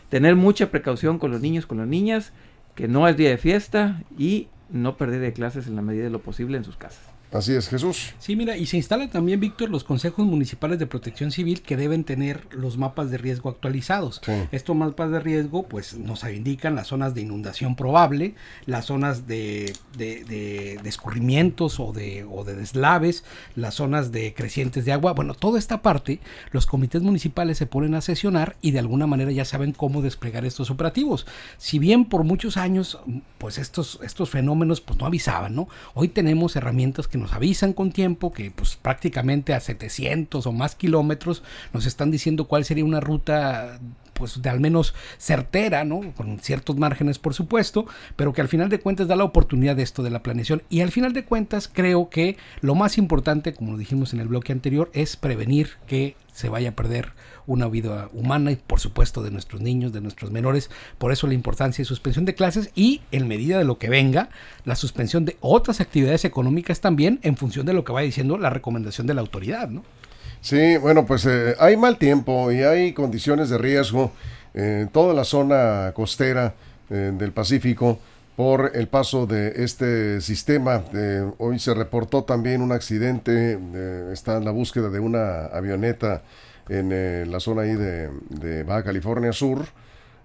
tener 0.09 0.35
mucha 0.35 0.69
precaución 0.69 1.17
con 1.17 1.31
los 1.31 1.41
niños, 1.41 1.65
con 1.65 1.77
las 1.77 1.88
niñas, 1.88 2.33
que 2.75 2.88
no 2.88 3.07
es 3.07 3.15
día 3.15 3.29
de 3.29 3.38
fiesta 3.38 4.03
y 4.17 4.49
no 4.69 4.97
perder 4.97 5.21
de 5.21 5.33
clases 5.33 5.67
en 5.67 5.75
la 5.75 5.81
medida 5.81 6.03
de 6.03 6.09
lo 6.09 6.19
posible 6.19 6.57
en 6.57 6.63
sus 6.63 6.75
casas. 6.75 7.14
Así 7.36 7.52
es, 7.54 7.67
Jesús. 7.67 8.13
Sí, 8.17 8.36
mira, 8.38 8.56
y 8.56 8.65
se 8.65 8.78
instalan 8.78 9.10
también, 9.10 9.41
Víctor, 9.41 9.69
los 9.69 9.84
consejos 9.84 10.26
municipales 10.26 10.80
de 10.80 10.88
protección 10.88 11.32
civil 11.32 11.62
que 11.62 11.76
deben 11.76 12.06
tener 12.06 12.48
los 12.52 12.78
mapas 12.78 13.12
de 13.12 13.17
riesgo 13.17 13.50
actualizados. 13.50 14.21
Sí. 14.26 14.32
Estos 14.54 14.76
mapas 14.76 15.12
de 15.12 15.19
riesgo, 15.19 15.63
pues, 15.63 15.95
nos 15.98 16.24
indican 16.24 16.76
las 16.76 16.88
zonas 16.88 17.13
de 17.13 17.21
inundación 17.21 17.76
probable, 17.76 18.36
las 18.65 18.86
zonas 18.86 19.28
de, 19.28 19.74
de, 19.98 20.24
de- 20.24 20.80
de 20.82 20.89
escurrimientos 20.89 21.80
o 21.82 21.91
de, 21.91 22.24
o 22.24 22.45
de 22.45 22.56
deslaves, 22.56 23.26
las 23.56 23.76
zonas 23.76 24.13
de 24.13 24.34
crecientes 24.34 24.86
de 24.86 24.93
agua. 24.93 25.12
Bueno, 25.13 25.34
toda 25.34 25.60
esta 25.60 25.82
parte, 25.82 26.21
los 26.52 26.65
comités 26.65 27.02
municipales 27.02 27.58
se 27.58 27.65
ponen 27.65 27.95
a 27.95 28.02
sesionar 28.02 28.56
y 28.62 28.71
de 28.71 28.80
alguna 28.80 29.08
manera 29.08 29.32
ya 29.32 29.43
saben 29.43 29.74
cómo 29.74 30.02
desplegar 30.02 30.45
estos 30.45 30.69
operativos. 30.71 31.26
Si 31.58 31.80
bien 31.80 32.06
por 32.06 32.24
muchos 32.24 32.56
años, 32.56 32.98
pues 33.39 33.58
estos, 33.58 34.00
estos 34.04 34.30
fenómenos 34.30 34.80
pues 34.80 34.98
no 35.00 35.06
avisaban, 35.06 35.54
¿no? 35.54 35.67
Hoy 35.93 36.08
tenemos 36.08 36.56
herramientas 36.56 37.08
que 37.10 37.17
nos 37.17 37.24
avisan 37.33 37.73
con 37.73 37.91
tiempo, 37.91 38.31
que 38.31 38.51
pues 38.51 38.75
prácticamente 38.75 39.53
a 39.53 39.59
700 39.59 40.45
o 40.45 40.51
más 40.51 40.75
kilómetros 40.75 41.43
nos 41.73 41.85
están 41.85 42.11
diciendo 42.11 42.47
cuál 42.47 42.65
sería 42.65 42.85
una 42.85 42.99
ruta 42.99 43.79
pues 44.15 44.41
de 44.41 44.49
al 44.49 44.60
menos 44.60 44.95
certera, 45.17 45.84
¿no? 45.84 46.13
Con 46.15 46.39
ciertos 46.39 46.78
márgenes, 46.78 47.19
por 47.19 47.34
supuesto, 47.34 47.86
pero 48.15 48.34
que 48.34 48.41
al 48.41 48.47
final 48.47 48.69
de 48.69 48.80
cuentas 48.80 49.08
da 49.08 49.15
la 49.15 49.25
oportunidad 49.25 49.75
de 49.75 49.84
esto 49.84 50.01
de 50.01 50.10
la 50.10 50.23
planeación. 50.23 50.63
Y 50.69 50.82
al 50.82 50.91
final 50.91 51.13
de 51.13 51.25
cuentas 51.25 51.69
creo 51.71 52.10
que 52.10 52.38
lo 52.62 52.75
más 52.75 52.97
importante, 52.97 53.54
como 53.54 53.73
lo 53.73 53.78
dijimos 53.78 54.13
en 54.13 54.21
el 54.21 54.28
bloque 54.28 54.54
anterior, 54.54 54.89
es 54.93 55.17
prevenir 55.17 55.71
que 55.86 56.15
se 56.34 56.49
vaya 56.49 56.69
a 56.69 56.75
perder 56.75 57.13
una 57.47 57.67
vida 57.67 58.10
humana 58.13 58.51
y 58.51 58.56
por 58.56 58.80
supuesto 58.80 59.23
de 59.23 59.32
nuestros 59.32 59.62
niños, 59.62 59.93
de 59.93 60.01
nuestros 60.01 60.32
menores. 60.32 60.69
Por 60.97 61.12
eso 61.12 61.28
la 61.28 61.34
importancia 61.34 61.84
de 61.84 61.88
suspensión 61.88 62.25
de 62.25 62.36
clases 62.36 62.71
y 62.75 63.01
en 63.12 63.28
medida 63.28 63.58
de 63.58 63.63
lo 63.63 63.78
que 63.78 63.89
venga, 63.89 64.30
la 64.63 64.75
suspensión 64.75 65.25
de 65.25 65.38
otras 65.41 65.80
actividades 65.82 66.25
económicas 66.25 66.82
también 66.82 67.19
en 67.21 67.38
función 67.38 67.65
de 67.65 67.73
lo 67.73 67.84
que 67.84 67.93
vaya 67.93 68.06
diciendo 68.06 68.38
la 68.38 68.49
recomendación 68.49 69.08
de 69.08 69.13
la 69.13 69.21
autoridad, 69.21 69.69
¿no? 69.69 69.84
Sí, 70.45 70.77
bueno, 70.77 71.08
pues 71.08 71.25
eh, 71.25 71.55
hay 71.58 71.75
mal 71.75 71.97
tiempo 71.97 72.51
y 72.51 72.62
hay 72.62 72.93
condiciones 72.93 73.49
de 73.49 73.58
riesgo 73.58 74.12
en 74.53 74.89
toda 74.89 75.15
la 75.15 75.23
zona 75.23 75.91
costera 75.95 76.53
eh, 76.91 77.12
del 77.17 77.31
Pacífico 77.31 77.97
por 78.36 78.73
el 78.75 78.88
paso 78.88 79.25
de 79.25 79.63
este 79.63 80.21
sistema. 80.21 80.84
Eh, 80.93 81.27
hoy 81.39 81.58
se 81.58 81.73
reportó 81.73 82.25
también 82.25 82.62
un 82.62 82.73
accidente, 82.73 83.58
eh, 83.60 84.10
está 84.13 84.38
en 84.38 84.45
la 84.45 84.51
búsqueda 84.51 84.91
de 84.91 84.99
una 84.99 85.45
avioneta 85.45 86.21
en 86.69 86.91
eh, 86.93 87.25
la 87.27 87.39
zona 87.39 87.63
ahí 87.63 87.73
de, 87.73 88.12
de 88.29 88.62
Baja 88.62 88.84
California 88.84 89.34
Sur, 89.34 89.65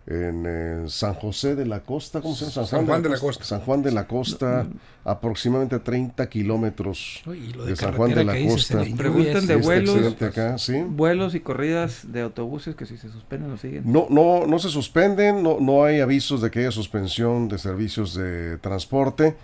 en 0.06 0.44
eh, 0.46 0.84
San 0.88 1.14
José 1.14 1.54
de 1.54 1.66
la 1.66 1.80
Costa, 1.80 2.20
¿cómo 2.20 2.34
se 2.34 2.46
llama? 2.46 2.66
San 2.66 2.86
Juan 2.86 3.02
de 3.02 3.08
la 3.10 3.18
Costa. 3.18 3.44
San 3.44 3.60
Juan 3.60 3.82
de 3.82 3.92
la 3.92 4.06
Costa, 4.06 4.66
aproximadamente 5.04 5.78
30 5.78 6.28
kilómetros 6.28 7.22
de 7.26 7.66
de 7.66 7.76
San 7.76 7.94
Juan 7.94 8.14
de 8.14 8.24
la 8.24 8.34
Costa. 8.48 8.82
Preguntan 8.96 9.46
de 9.46 9.54
Este 9.54 9.56
vuelos. 9.56 9.94
accidente 9.94 10.24
acá, 10.24 10.58
sí. 10.58 10.82
Vuelos 10.88 11.34
y 11.34 11.40
corridas 11.40 12.12
de 12.12 12.22
autobuses 12.22 12.74
que 12.74 12.86
si 12.86 12.96
se 12.96 13.10
suspenden 13.10 13.50
lo 13.50 13.56
siguen. 13.56 13.82
No, 13.84 14.06
no, 14.10 14.46
no 14.46 14.58
se 14.58 14.68
suspenden, 14.68 15.42
no, 15.42 15.58
no 15.60 15.84
hay 15.84 16.00
avisos 16.00 16.40
de 16.42 16.50
que 16.50 16.60
haya 16.60 16.70
suspensión 16.72 17.48
de 17.48 17.58
servicios 17.58 18.14
de 18.14 18.58
transporte, 18.58 19.36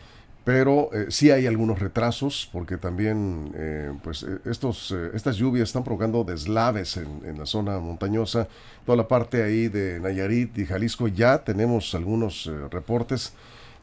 pero 0.47 0.91
eh, 0.93 1.07
sí 1.09 1.33
hay 1.33 1.45
algunos 1.49 1.81
retrasos, 1.81 2.49
porque 2.53 2.77
también 2.77 3.51
eh, 3.57 3.93
pues, 4.05 4.23
eh, 4.23 4.39
estos, 4.45 4.93
eh, 4.93 5.11
estas 5.13 5.35
lluvias 5.37 5.69
están 5.69 5.83
provocando 5.83 6.23
deslaves 6.23 6.97
en, 6.99 7.09
en 7.25 7.37
la 7.37 7.47
zona 7.47 7.81
montañosa, 7.81 8.47
toda 8.85 8.95
la 8.97 9.09
parte 9.09 9.43
ahí 9.43 9.67
de 9.67 9.99
Nayarit 9.99 10.57
y 10.57 10.65
Jalisco, 10.65 11.09
ya 11.09 11.43
tenemos 11.43 11.93
algunos 11.97 12.47
eh, 12.47 12.53
reportes 12.71 13.33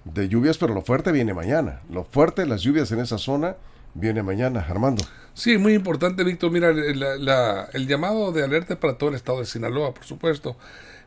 de 0.06 0.30
lluvias, 0.30 0.58
pero 0.58 0.74
lo 0.74 0.82
fuerte 0.84 1.12
viene 1.12 1.34
mañana. 1.34 1.82
Lo 1.90 2.06
fuerte, 2.06 2.46
las 2.46 2.62
lluvias 2.62 2.90
en 2.94 3.00
esa 3.02 3.18
zona, 3.18 3.58
viene 3.94 4.24
mañana, 4.24 4.62
Armando. 4.62 5.04
Sí, 5.34 5.58
muy 5.58 5.74
importante, 5.74 6.24
Víctor. 6.24 6.50
Mira, 6.52 6.72
la- 6.72 7.68
el 7.74 7.88
llamado 7.88 8.32
de 8.32 8.42
alerta 8.42 8.80
para 8.80 8.98
todo 8.98 9.10
el 9.10 9.16
estado 9.16 9.40
de 9.40 9.46
Sinaloa, 9.46 9.94
por 9.94 10.06
supuesto. 10.06 10.56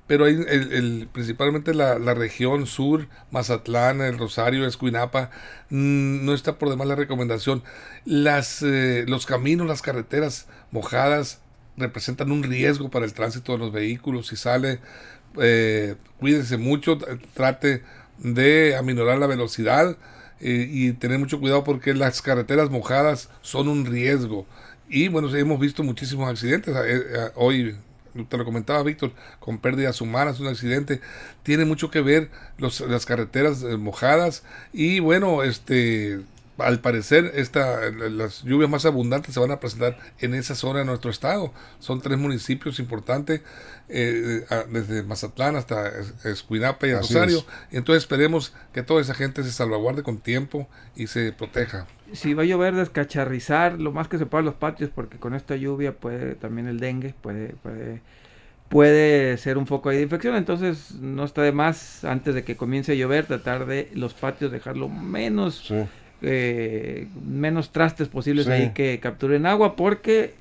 Pero 0.06 0.24
hay 0.26 0.34
el, 0.34 0.72
el- 0.72 1.08
principalmente 1.12 1.74
la, 1.74 1.98
la 1.98 2.14
región 2.14 2.66
sur, 2.66 3.08
Mazatlán, 3.32 4.00
el 4.00 4.18
Rosario, 4.18 4.66
Escuinapa, 4.66 5.30
mm, 5.70 6.24
no 6.24 6.32
está 6.34 6.58
por 6.58 6.70
demás 6.70 6.86
la 6.88 6.94
recomendación. 6.94 7.62
Las, 8.04 8.62
eh, 8.62 9.04
los 9.08 9.26
caminos, 9.26 9.66
las 9.66 9.82
carreteras 9.82 10.46
mojadas 10.70 11.40
representan 11.76 12.30
un 12.32 12.42
riesgo 12.44 12.88
para 12.90 13.04
el 13.04 13.14
tránsito 13.14 13.52
de 13.52 13.58
los 13.58 13.72
vehículos. 13.72 14.28
Si 14.28 14.36
sale, 14.36 14.80
eh, 15.40 15.96
cuídese 16.18 16.56
mucho, 16.56 16.98
trate 17.34 17.82
de 18.18 18.76
aminorar 18.76 19.18
la 19.18 19.26
velocidad 19.26 19.96
eh, 20.40 20.68
y 20.70 20.92
tener 20.92 21.18
mucho 21.18 21.40
cuidado 21.40 21.64
porque 21.64 21.94
las 21.94 22.22
carreteras 22.22 22.70
mojadas 22.70 23.28
son 23.42 23.68
un 23.68 23.86
riesgo. 23.86 24.46
Y 24.88 25.08
bueno, 25.08 25.34
hemos 25.34 25.58
visto 25.60 25.82
muchísimos 25.82 26.28
accidentes. 26.30 26.74
Eh, 26.76 26.80
eh, 26.86 27.30
hoy 27.34 27.76
te 28.24 28.36
lo 28.36 28.44
comentaba 28.44 28.82
Víctor, 28.82 29.12
con 29.38 29.58
pérdidas 29.58 30.00
humanas, 30.00 30.40
un 30.40 30.46
accidente, 30.46 31.00
tiene 31.42 31.64
mucho 31.64 31.90
que 31.90 32.00
ver 32.00 32.30
los, 32.58 32.80
las 32.80 33.06
carreteras 33.06 33.62
eh, 33.62 33.76
mojadas. 33.76 34.42
Y 34.72 35.00
bueno, 35.00 35.42
este 35.42 36.20
al 36.58 36.80
parecer 36.80 37.32
esta, 37.34 37.90
las 37.90 38.42
lluvias 38.42 38.70
más 38.70 38.86
abundantes 38.86 39.34
se 39.34 39.40
van 39.40 39.50
a 39.50 39.60
presentar 39.60 39.98
en 40.20 40.34
esa 40.34 40.54
zona 40.54 40.78
de 40.80 40.84
nuestro 40.86 41.10
estado. 41.10 41.52
Son 41.80 42.00
tres 42.00 42.18
municipios 42.18 42.78
importantes, 42.78 43.42
eh, 43.88 44.44
desde 44.70 45.02
Mazatlán 45.02 45.56
hasta 45.56 45.88
Es- 45.88 46.24
Escuinapa 46.24 46.86
y 46.86 46.94
Rosario. 46.94 47.38
es. 47.38 47.46
Entonces 47.72 48.02
esperemos 48.04 48.54
que 48.72 48.82
toda 48.82 49.00
esa 49.00 49.14
gente 49.14 49.42
se 49.42 49.52
salvaguarde 49.52 50.02
con 50.02 50.18
tiempo 50.18 50.68
y 50.96 51.06
se 51.08 51.32
proteja. 51.32 51.86
Si 52.12 52.34
va 52.34 52.42
a 52.42 52.46
llover, 52.46 52.74
descacharrizar 52.74 53.80
lo 53.80 53.92
más 53.92 54.08
que 54.08 54.16
se 54.18 54.26
pueda 54.26 54.42
los 54.42 54.54
patios, 54.54 54.90
porque 54.94 55.18
con 55.18 55.34
esta 55.34 55.56
lluvia 55.56 55.92
puede 55.96 56.34
también 56.36 56.68
el 56.68 56.78
dengue, 56.80 57.14
puede, 57.20 57.48
puede, 57.62 58.00
puede 58.68 59.36
ser 59.38 59.58
un 59.58 59.66
foco 59.66 59.90
de 59.90 60.02
infección. 60.02 60.36
Entonces 60.36 60.92
no 61.00 61.24
está 61.24 61.42
de 61.42 61.52
más, 61.52 62.04
antes 62.04 62.34
de 62.34 62.44
que 62.44 62.56
comience 62.56 62.92
a 62.92 62.94
llover, 62.94 63.26
tratar 63.26 63.66
de 63.66 63.90
los 63.94 64.14
patios 64.14 64.50
dejarlo 64.52 64.88
menos, 64.88 65.64
Sí. 65.68 65.84
Eh, 66.22 67.08
menos 67.24 67.70
trastes 67.70 68.08
posibles 68.08 68.46
Sí. 68.46 68.52
ahí 68.52 68.70
que 68.74 68.98
capturen 69.00 69.46
agua, 69.46 69.76
porque 69.76 70.34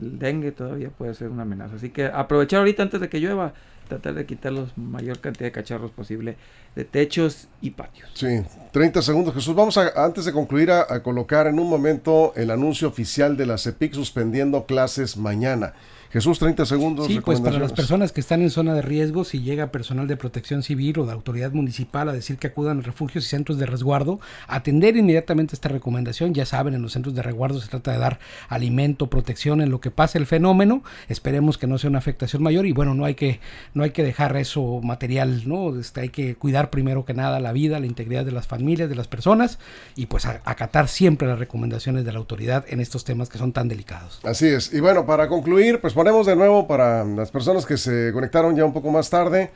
el 0.00 0.18
dengue 0.18 0.52
todavía 0.52 0.90
puede 0.90 1.14
ser 1.14 1.28
una 1.28 1.42
amenaza. 1.42 1.76
Así 1.76 1.90
que 1.90 2.06
aprovechar 2.06 2.60
ahorita 2.60 2.82
antes 2.82 3.00
de 3.00 3.08
que 3.08 3.20
llueva, 3.20 3.52
tratar 3.88 4.14
de 4.14 4.24
quitar 4.24 4.52
la 4.52 4.66
mayor 4.76 5.18
cantidad 5.20 5.46
de 5.46 5.52
cacharros 5.52 5.90
posible 5.90 6.36
de 6.74 6.84
techos 6.84 7.48
y 7.60 7.70
patios. 7.70 8.10
Sí, 8.14 8.42
30 8.70 9.02
segundos, 9.02 9.34
Jesús. 9.34 9.54
Vamos 9.54 9.76
a, 9.76 9.92
antes 10.02 10.24
de 10.24 10.32
concluir, 10.32 10.70
a, 10.70 10.86
a 10.88 11.02
colocar 11.02 11.46
en 11.46 11.58
un 11.58 11.68
momento 11.68 12.32
el 12.36 12.50
anuncio 12.50 12.88
oficial 12.88 13.36
de 13.36 13.44
la 13.44 13.58
CEPIC 13.58 13.92
suspendiendo 13.92 14.64
clases 14.64 15.18
mañana. 15.18 15.74
Jesús, 16.12 16.38
30 16.38 16.66
segundos. 16.66 17.06
Sí, 17.06 17.20
pues 17.20 17.40
para 17.40 17.58
las 17.58 17.72
personas 17.72 18.12
que 18.12 18.20
están 18.20 18.42
en 18.42 18.50
zona 18.50 18.74
de 18.74 18.82
riesgo, 18.82 19.24
si 19.24 19.40
llega 19.40 19.68
personal 19.68 20.06
de 20.06 20.18
protección 20.18 20.62
civil 20.62 20.98
o 20.98 21.06
de 21.06 21.12
autoridad 21.12 21.52
municipal 21.52 22.06
a 22.10 22.12
decir 22.12 22.36
que 22.36 22.48
acudan 22.48 22.80
a 22.80 22.82
refugios 22.82 23.24
y 23.24 23.28
centros 23.28 23.56
de 23.56 23.64
resguardo, 23.64 24.20
atender 24.46 24.94
inmediatamente 24.98 25.54
esta 25.54 25.70
recomendación. 25.70 26.34
Ya 26.34 26.44
saben, 26.44 26.74
en 26.74 26.82
los 26.82 26.92
centros 26.92 27.14
de 27.14 27.22
resguardo 27.22 27.60
se 27.60 27.68
trata 27.68 27.92
de 27.92 27.98
dar 27.98 28.18
alimento, 28.50 29.08
protección 29.08 29.62
en 29.62 29.70
lo 29.70 29.80
que 29.80 29.90
pase 29.90 30.18
el 30.18 30.26
fenómeno. 30.26 30.82
Esperemos 31.08 31.56
que 31.56 31.66
no 31.66 31.78
sea 31.78 31.88
una 31.88 32.00
afectación 32.00 32.42
mayor 32.42 32.66
y 32.66 32.72
bueno, 32.72 32.94
no 32.94 33.06
hay 33.06 33.14
que 33.14 33.40
no 33.72 33.82
hay 33.82 33.92
que 33.92 34.04
dejar 34.04 34.36
eso 34.36 34.80
material, 34.82 35.48
¿no? 35.48 35.78
Este, 35.80 36.02
hay 36.02 36.08
que 36.10 36.34
cuidar 36.34 36.68
primero 36.68 37.06
que 37.06 37.14
nada 37.14 37.40
la 37.40 37.52
vida, 37.52 37.80
la 37.80 37.86
integridad 37.86 38.26
de 38.26 38.32
las 38.32 38.46
familias, 38.46 38.90
de 38.90 38.96
las 38.96 39.08
personas 39.08 39.58
y 39.96 40.06
pues 40.06 40.26
acatar 40.26 40.88
siempre 40.88 41.26
las 41.26 41.38
recomendaciones 41.38 42.04
de 42.04 42.12
la 42.12 42.18
autoridad 42.18 42.66
en 42.68 42.80
estos 42.80 43.04
temas 43.04 43.30
que 43.30 43.38
son 43.38 43.52
tan 43.52 43.68
delicados. 43.68 44.20
Así 44.24 44.46
es. 44.48 44.74
Y 44.74 44.80
bueno, 44.80 45.06
para 45.06 45.26
concluir, 45.28 45.80
pues 45.80 45.94
ponemos 46.02 46.26
de 46.26 46.34
nuevo 46.34 46.66
para 46.66 47.04
las 47.04 47.30
personas 47.30 47.64
que 47.64 47.76
se 47.76 48.10
conectaron 48.12 48.56
ya 48.56 48.64
un 48.64 48.72
poco 48.72 48.90
más 48.90 49.08
tarde. 49.08 49.52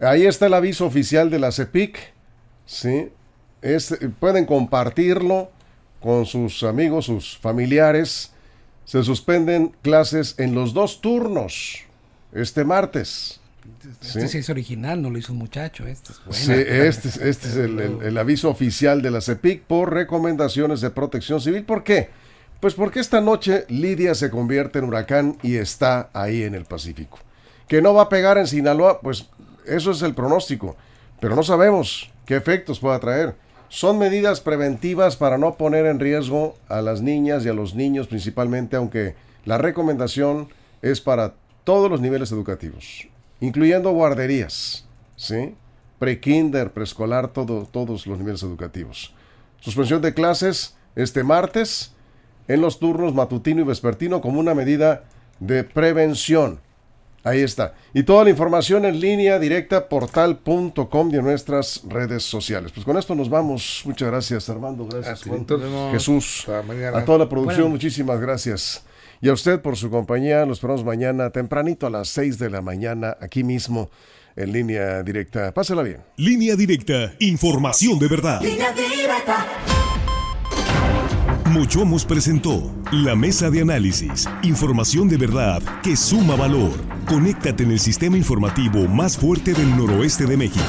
Ahí 0.00 0.26
está 0.26 0.44
el 0.44 0.52
aviso 0.52 0.84
oficial 0.84 1.30
de 1.30 1.38
la 1.38 1.50
CEPIC. 1.50 1.96
Sí. 2.66 3.08
Es, 3.62 3.96
pueden 4.20 4.44
compartirlo 4.44 5.50
con 6.00 6.26
sus 6.26 6.62
amigos, 6.62 7.06
sus 7.06 7.38
familiares. 7.38 8.32
Se 8.84 9.02
suspenden 9.02 9.72
clases 9.80 10.34
en 10.38 10.54
los 10.54 10.74
dos 10.74 11.00
turnos 11.00 11.78
este 12.34 12.64
martes. 12.64 13.40
Este 14.02 14.20
Sí. 14.20 14.28
sí 14.28 14.38
es 14.38 14.50
original, 14.50 15.00
no 15.00 15.08
lo 15.08 15.16
hizo 15.16 15.32
un 15.32 15.38
muchacho, 15.38 15.86
este 15.86 16.12
es 16.12 16.18
bueno. 16.26 16.34
Sí, 16.34 16.52
este, 16.52 17.08
es- 17.08 17.16
este 17.16 17.48
es 17.48 17.56
el, 17.56 17.80
el- 17.80 18.02
el 18.02 18.18
aviso 18.18 18.50
oficial 18.50 19.00
de 19.00 19.10
la 19.10 19.22
CEPIC 19.22 19.62
por 19.62 19.94
recomendaciones 19.94 20.82
de 20.82 20.90
protección 20.90 21.40
civil. 21.40 21.64
¿Por 21.64 21.82
qué? 21.82 22.10
Pues 22.60 22.74
porque 22.74 22.98
esta 22.98 23.20
noche 23.20 23.64
Lidia 23.68 24.16
se 24.16 24.30
convierte 24.30 24.80
en 24.80 24.86
huracán 24.86 25.38
y 25.42 25.56
está 25.56 26.10
ahí 26.12 26.42
en 26.42 26.56
el 26.56 26.64
Pacífico. 26.64 27.18
Que 27.68 27.80
no 27.80 27.94
va 27.94 28.02
a 28.02 28.08
pegar 28.08 28.36
en 28.36 28.48
Sinaloa, 28.48 29.00
pues 29.00 29.26
eso 29.64 29.92
es 29.92 30.02
el 30.02 30.14
pronóstico. 30.14 30.76
Pero 31.20 31.36
no 31.36 31.44
sabemos 31.44 32.10
qué 32.26 32.34
efectos 32.34 32.80
pueda 32.80 32.98
traer. 32.98 33.36
Son 33.68 33.98
medidas 33.98 34.40
preventivas 34.40 35.16
para 35.16 35.38
no 35.38 35.54
poner 35.54 35.86
en 35.86 36.00
riesgo 36.00 36.56
a 36.68 36.80
las 36.80 37.00
niñas 37.00 37.44
y 37.44 37.48
a 37.48 37.52
los 37.52 37.74
niños 37.74 38.08
principalmente, 38.08 38.76
aunque 38.76 39.14
la 39.44 39.58
recomendación 39.58 40.48
es 40.82 41.00
para 41.00 41.34
todos 41.62 41.90
los 41.90 42.00
niveles 42.00 42.32
educativos, 42.32 43.06
incluyendo 43.40 43.92
guarderías, 43.92 44.86
¿sí? 45.16 45.54
Pre-kinder, 45.98 46.72
preescolar, 46.72 47.28
todo, 47.28 47.68
todos 47.70 48.06
los 48.06 48.18
niveles 48.18 48.42
educativos. 48.42 49.14
Suspensión 49.60 50.00
de 50.00 50.14
clases 50.14 50.76
este 50.96 51.22
martes 51.22 51.92
en 52.48 52.60
los 52.60 52.78
turnos 52.80 53.14
matutino 53.14 53.60
y 53.60 53.64
vespertino 53.64 54.20
como 54.20 54.40
una 54.40 54.54
medida 54.54 55.04
de 55.38 55.64
prevención. 55.64 56.60
Ahí 57.24 57.40
está. 57.42 57.74
Y 57.92 58.04
toda 58.04 58.24
la 58.24 58.30
información 58.30 58.84
en 58.84 59.00
línea 59.00 59.38
directa 59.38 59.88
portal.com 59.88 61.10
y 61.12 61.16
en 61.16 61.24
nuestras 61.24 61.82
redes 61.86 62.22
sociales. 62.22 62.72
Pues 62.72 62.86
con 62.86 62.96
esto 62.96 63.14
nos 63.14 63.28
vamos. 63.28 63.82
Muchas 63.84 64.08
gracias 64.08 64.48
Armando, 64.48 64.86
gracias 64.86 65.24
Juan. 65.24 65.44
nos 65.46 65.92
Jesús, 65.92 66.46
a 66.48 67.04
toda 67.04 67.18
la 67.18 67.28
producción, 67.28 67.62
Bueno. 67.62 67.68
muchísimas 67.70 68.20
gracias. 68.20 68.84
Y 69.20 69.28
a 69.28 69.32
usted 69.32 69.60
por 69.60 69.76
su 69.76 69.90
compañía, 69.90 70.46
los 70.46 70.58
esperamos 70.58 70.84
mañana 70.84 71.30
tempranito 71.30 71.86
a 71.86 71.90
las 71.90 72.08
6 72.08 72.38
de 72.38 72.50
la 72.50 72.62
mañana 72.62 73.16
aquí 73.20 73.42
mismo 73.42 73.90
en 74.36 74.52
línea 74.52 75.02
directa. 75.02 75.52
Pásela 75.52 75.82
bien. 75.82 75.98
Línea 76.16 76.54
directa, 76.54 77.12
información 77.18 77.98
de 77.98 78.06
verdad. 78.08 78.40
Línea 78.40 78.72
directa. 78.72 79.46
Mochomos 81.50 82.04
presentó 82.04 82.70
la 82.92 83.14
mesa 83.14 83.48
de 83.48 83.62
análisis, 83.62 84.28
información 84.42 85.08
de 85.08 85.16
verdad 85.16 85.62
que 85.82 85.96
suma 85.96 86.36
valor. 86.36 86.72
Conéctate 87.06 87.62
en 87.62 87.70
el 87.70 87.80
sistema 87.80 88.18
informativo 88.18 88.86
más 88.86 89.16
fuerte 89.16 89.54
del 89.54 89.74
noroeste 89.74 90.26
de 90.26 90.36
México. 90.36 90.64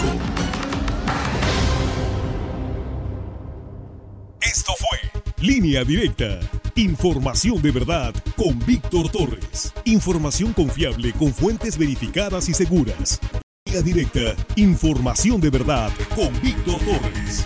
Esto 4.39 4.71
fue 4.77 5.21
Línea 5.45 5.83
Directa, 5.83 6.39
información 6.75 7.61
de 7.61 7.71
verdad 7.71 8.13
con 8.37 8.57
Víctor 8.65 9.09
Torres. 9.09 9.73
Información 9.83 10.53
confiable 10.53 11.11
con 11.13 11.33
fuentes 11.33 11.77
verificadas 11.77 12.47
y 12.47 12.53
seguras. 12.53 13.19
Línea 13.65 13.81
Directa, 13.81 14.35
información 14.55 15.41
de 15.41 15.49
verdad 15.49 15.91
con 16.15 16.31
Víctor 16.41 16.79
Torres. 16.79 17.45